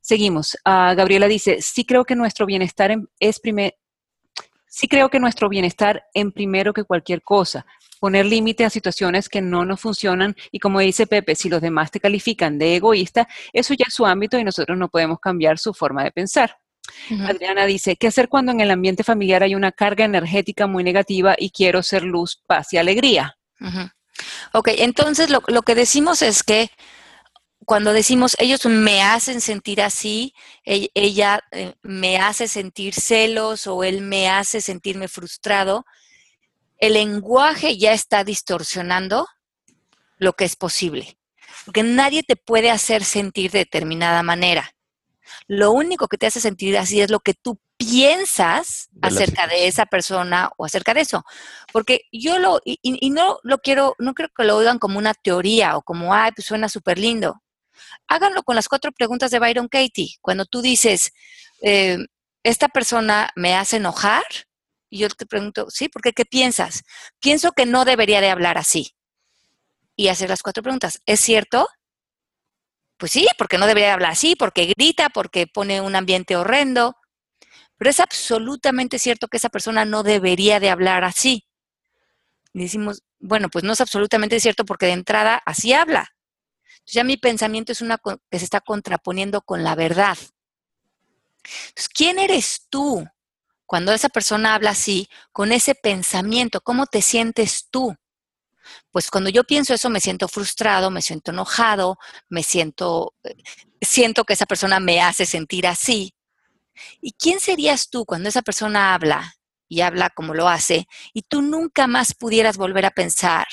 [0.00, 0.56] Seguimos.
[0.64, 3.76] Ah, Gabriela dice: Sí, creo que nuestro bienestar es primer.
[4.68, 7.64] Sí, creo que nuestro bienestar en primero que cualquier cosa.
[8.00, 11.90] Poner límite a situaciones que no nos funcionan y como dice Pepe, si los demás
[11.90, 15.72] te califican de egoísta, eso ya es su ámbito y nosotros no podemos cambiar su
[15.72, 16.58] forma de pensar.
[17.26, 21.34] Adriana dice, ¿qué hacer cuando en el ambiente familiar hay una carga energética muy negativa
[21.38, 23.36] y quiero ser luz, paz y alegría?
[24.52, 26.70] Ok, entonces lo, que decimos es que
[27.64, 30.34] cuando decimos ellos me hacen sentir así,
[30.64, 35.84] ella, eh, me hace sentir celos o él me hace sentirme frustrado,
[36.78, 39.26] el lenguaje ya está distorsionando
[40.18, 41.18] lo que es posible.
[41.64, 44.75] Porque nadie te puede hacer sentir de determinada manera.
[45.46, 49.86] Lo único que te hace sentir así es lo que tú piensas acerca de esa
[49.86, 51.24] persona o acerca de eso.
[51.72, 55.76] Porque yo lo, y, no lo quiero, no creo que lo oigan como una teoría
[55.76, 57.42] o como, ay, pues suena súper lindo.
[58.08, 60.16] Háganlo con las cuatro preguntas de Byron Katie.
[60.20, 61.12] Cuando tú dices,
[61.62, 61.98] eh,
[62.42, 64.24] esta persona me hace enojar,
[64.88, 66.12] y yo te pregunto, sí, ¿por qué?
[66.12, 66.82] ¿Qué piensas?
[67.20, 68.94] Pienso que no debería de hablar así.
[69.96, 71.00] Y hacer las cuatro preguntas.
[71.06, 71.68] ¿Es cierto?
[72.98, 76.96] Pues sí, porque no debería hablar así, porque grita, porque pone un ambiente horrendo.
[77.76, 81.46] Pero es absolutamente cierto que esa persona no debería de hablar así.
[82.54, 86.14] Decimos, bueno, pues no es absolutamente cierto porque de entrada así habla.
[86.62, 87.98] Entonces ya mi pensamiento es una
[88.30, 90.16] que se está contraponiendo con la verdad.
[91.68, 93.06] Entonces, ¿quién eres tú
[93.66, 96.60] cuando esa persona habla así, con ese pensamiento?
[96.60, 97.94] ¿Cómo te sientes tú?
[98.90, 101.98] Pues cuando yo pienso eso me siento frustrado, me siento enojado,
[102.28, 103.34] me siento, eh,
[103.80, 106.14] siento que esa persona me hace sentir así.
[107.00, 109.36] ¿Y quién serías tú cuando esa persona habla
[109.68, 113.46] y habla como lo hace, y tú nunca más pudieras volver a pensar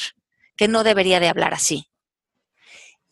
[0.55, 1.89] que no debería de hablar así.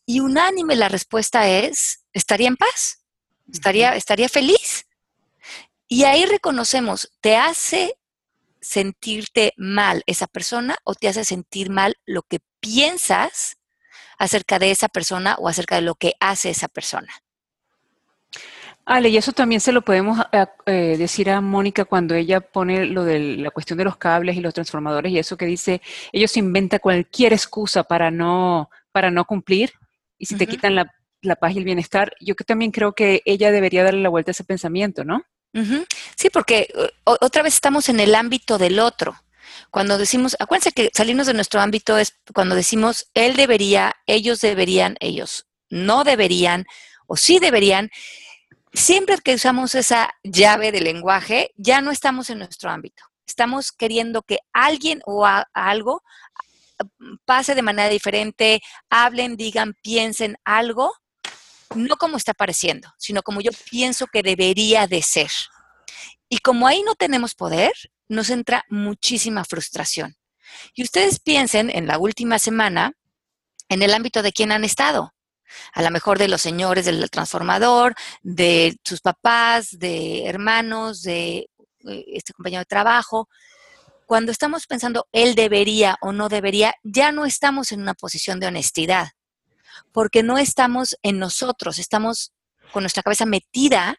[0.05, 3.03] Y unánime la respuesta es, estaría en paz,
[3.51, 4.85] estaría, estaría feliz.
[5.87, 7.97] Y ahí reconocemos, ¿te hace
[8.61, 13.57] sentirte mal esa persona o te hace sentir mal lo que piensas
[14.17, 17.11] acerca de esa persona o acerca de lo que hace esa persona?
[18.85, 22.85] Ale, y eso también se lo podemos eh, eh, decir a Mónica cuando ella pone
[22.85, 25.81] lo de la cuestión de los cables y los transformadores y eso que dice,
[26.11, 29.71] ellos inventan cualquier excusa para no, para no cumplir
[30.17, 30.85] y si te quitan la,
[31.35, 34.33] paz y el bienestar, yo que también creo que ella debería darle la vuelta a
[34.33, 35.23] ese pensamiento, ¿no?
[36.15, 36.67] Sí, porque
[37.03, 39.15] otra vez estamos en el ámbito del otro.
[39.69, 44.95] Cuando decimos, acuérdense que salirnos de nuestro ámbito es cuando decimos él debería, ellos deberían,
[44.99, 46.65] ellos no deberían
[47.07, 47.89] o sí deberían,
[48.73, 53.03] siempre que usamos esa llave de lenguaje, ya no estamos en nuestro ámbito.
[53.25, 56.01] Estamos queriendo que alguien o algo
[57.25, 60.93] pase de manera diferente, hablen, digan, piensen algo,
[61.75, 65.31] no como está pareciendo, sino como yo pienso que debería de ser.
[66.29, 67.73] Y como ahí no tenemos poder,
[68.07, 70.15] nos entra muchísima frustración.
[70.73, 72.93] Y ustedes piensen en la última semana
[73.69, 75.13] en el ámbito de quién han estado
[75.73, 81.49] a lo mejor de los señores del transformador, de sus papás, de hermanos, de
[81.87, 83.29] eh, este compañero de trabajo.
[84.05, 88.47] Cuando estamos pensando él debería o no debería, ya no estamos en una posición de
[88.47, 89.09] honestidad,
[89.91, 92.33] porque no estamos en nosotros, estamos
[92.71, 93.97] con nuestra cabeza metida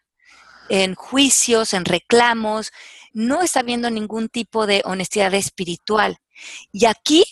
[0.69, 2.71] en juicios, en reclamos,
[3.13, 6.17] no está habiendo ningún tipo de honestidad espiritual.
[6.71, 7.23] Y aquí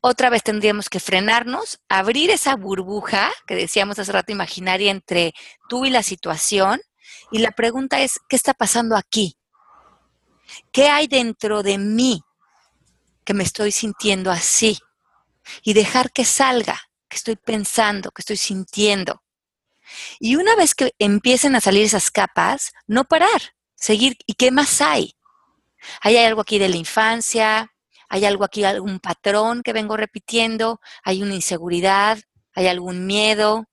[0.00, 5.32] otra vez tendríamos que frenarnos, abrir esa burbuja que decíamos hace rato imaginaria entre
[5.68, 6.80] tú y la situación.
[7.32, 9.36] Y la pregunta es, ¿qué está pasando aquí?
[10.70, 12.22] ¿Qué hay dentro de mí
[13.24, 14.78] que me estoy sintiendo así?
[15.62, 16.80] Y dejar que salga,
[17.18, 19.22] estoy pensando, que estoy sintiendo.
[20.18, 24.16] Y una vez que empiecen a salir esas capas, no parar, seguir.
[24.26, 25.16] ¿Y qué más hay?
[26.00, 27.70] ¿Hay algo aquí de la infancia?
[28.08, 32.18] hay algo aquí, algún patrón que vengo repitiendo, hay una inseguridad,
[32.54, 33.64] hay algún miedo,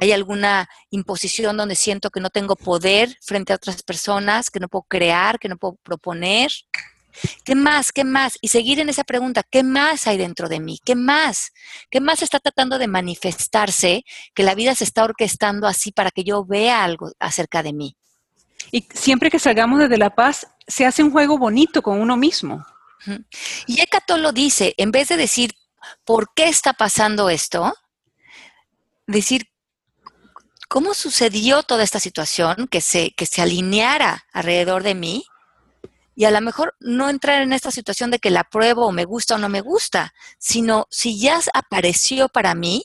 [0.00, 4.68] hay alguna imposición donde siento que no tengo poder frente a otras personas, que no
[4.68, 6.50] puedo crear, que no puedo proponer.
[7.44, 7.92] ¿Qué más?
[7.92, 8.38] ¿Qué más?
[8.40, 10.80] Y seguir en esa pregunta, ¿qué más hay dentro de mí?
[10.84, 11.52] ¿Qué más?
[11.90, 14.04] ¿Qué más está tratando de manifestarse
[14.34, 17.96] que la vida se está orquestando así para que yo vea algo acerca de mí?
[18.70, 22.64] Y siempre que salgamos desde la paz, se hace un juego bonito con uno mismo.
[23.66, 25.54] Y Ecatón lo dice, en vez de decir,
[26.04, 27.72] ¿por qué está pasando esto?
[29.06, 29.48] Decir,
[30.68, 35.26] ¿cómo sucedió toda esta situación que se, que se alineara alrededor de mí?
[36.16, 39.04] Y a lo mejor no entrar en esta situación de que la pruebo o me
[39.04, 42.82] gusta o no me gusta, sino si ya apareció para mí,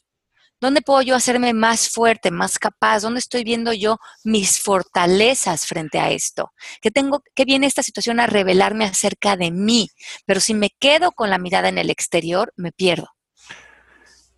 [0.62, 3.00] ¿Dónde puedo yo hacerme más fuerte, más capaz?
[3.02, 6.54] ¿Dónde estoy viendo yo mis fortalezas frente a esto?
[6.82, 9.90] ¿Qué tengo, qué viene esta situación a revelarme acerca de mí?
[10.28, 13.10] Pero si me quedo con la mirada en el exterior, me pierdo.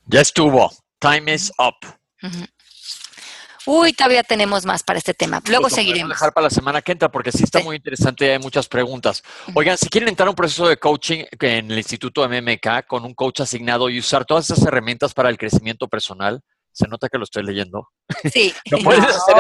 [0.06, 0.72] Ya estuvo.
[1.00, 1.76] Time is up.
[3.66, 5.42] Uy, todavía tenemos más para este tema.
[5.48, 6.10] Luego pues seguiremos.
[6.10, 9.24] dejar para la semana que entra porque sí está muy interesante y hay muchas preguntas.
[9.54, 13.14] Oigan, si quieren entrar a un proceso de coaching en el Instituto MMK con un
[13.14, 16.42] coach asignado y usar todas esas herramientas para el crecimiento personal,
[16.72, 17.90] se nota que lo estoy leyendo.
[18.32, 18.54] Sí.
[18.72, 19.36] lo pueden hacer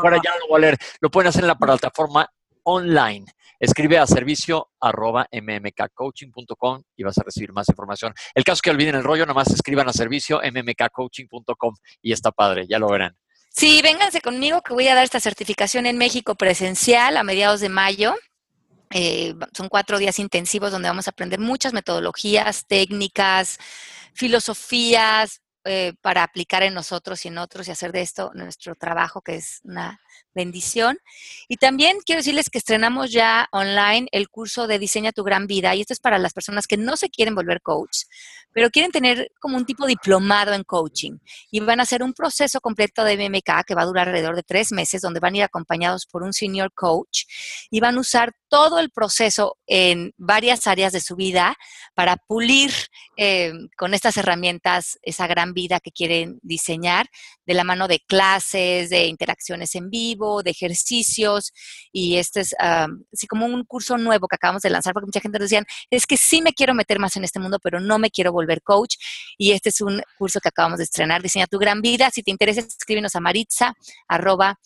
[0.00, 0.78] fuera ya lo voy a leer.
[1.00, 2.28] Lo pueden hacer en la plataforma
[2.64, 3.26] online.
[3.60, 8.12] Escribe a servicio arroba mmkcoaching.com y vas a recibir más información.
[8.34, 12.66] El caso que olviden el rollo, nada más escriban a servicio mmkcoaching.com y está padre,
[12.68, 13.16] ya lo verán.
[13.56, 17.68] Sí, vénganse conmigo que voy a dar esta certificación en México presencial a mediados de
[17.68, 18.16] mayo.
[18.90, 23.58] Eh, son cuatro días intensivos donde vamos a aprender muchas metodologías, técnicas,
[24.12, 29.22] filosofías eh, para aplicar en nosotros y en otros y hacer de esto nuestro trabajo,
[29.22, 30.00] que es una
[30.34, 30.98] bendición.
[31.48, 35.76] Y también quiero decirles que estrenamos ya online el curso de Diseña tu gran vida
[35.76, 38.02] y esto es para las personas que no se quieren volver coach,
[38.54, 41.18] pero quieren tener como un tipo diplomado en coaching
[41.50, 44.42] y van a hacer un proceso completo de MMK que va a durar alrededor de
[44.44, 47.24] tres meses, donde van a ir acompañados por un senior coach
[47.70, 51.56] y van a usar todo el proceso en varias áreas de su vida
[51.94, 52.70] para pulir
[53.16, 57.08] eh, con estas herramientas esa gran vida que quieren diseñar
[57.46, 61.52] de la mano de clases, de interacciones en vivo, de ejercicios.
[61.92, 65.38] Y este es así como un curso nuevo que acabamos de lanzar, porque mucha gente
[65.38, 68.32] decía, es que sí me quiero meter más en este mundo, pero no me quiero
[68.32, 68.96] volver coach.
[69.38, 72.10] Y este es un curso que acabamos de estrenar, Diseña tu gran vida.
[72.10, 73.74] Si te interesa, escríbenos a maritza,
[74.08, 74.58] arroba,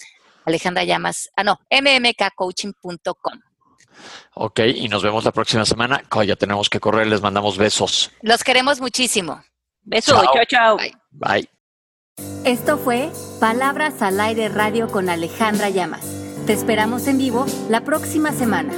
[0.44, 3.40] Alejandra Llamas, ah, no, mmkcoaching.com.
[4.34, 6.02] Ok, y nos vemos la próxima semana.
[6.10, 8.10] Oh, ya tenemos que correr, les mandamos besos.
[8.22, 9.42] Los queremos muchísimo.
[9.82, 10.34] Besos, Chao.
[10.34, 10.76] chao, chao.
[10.76, 10.94] Bye.
[11.10, 11.50] Bye.
[12.44, 13.10] Esto fue
[13.40, 16.04] Palabras al Aire Radio con Alejandra Llamas.
[16.46, 18.72] Te esperamos en vivo la próxima semana.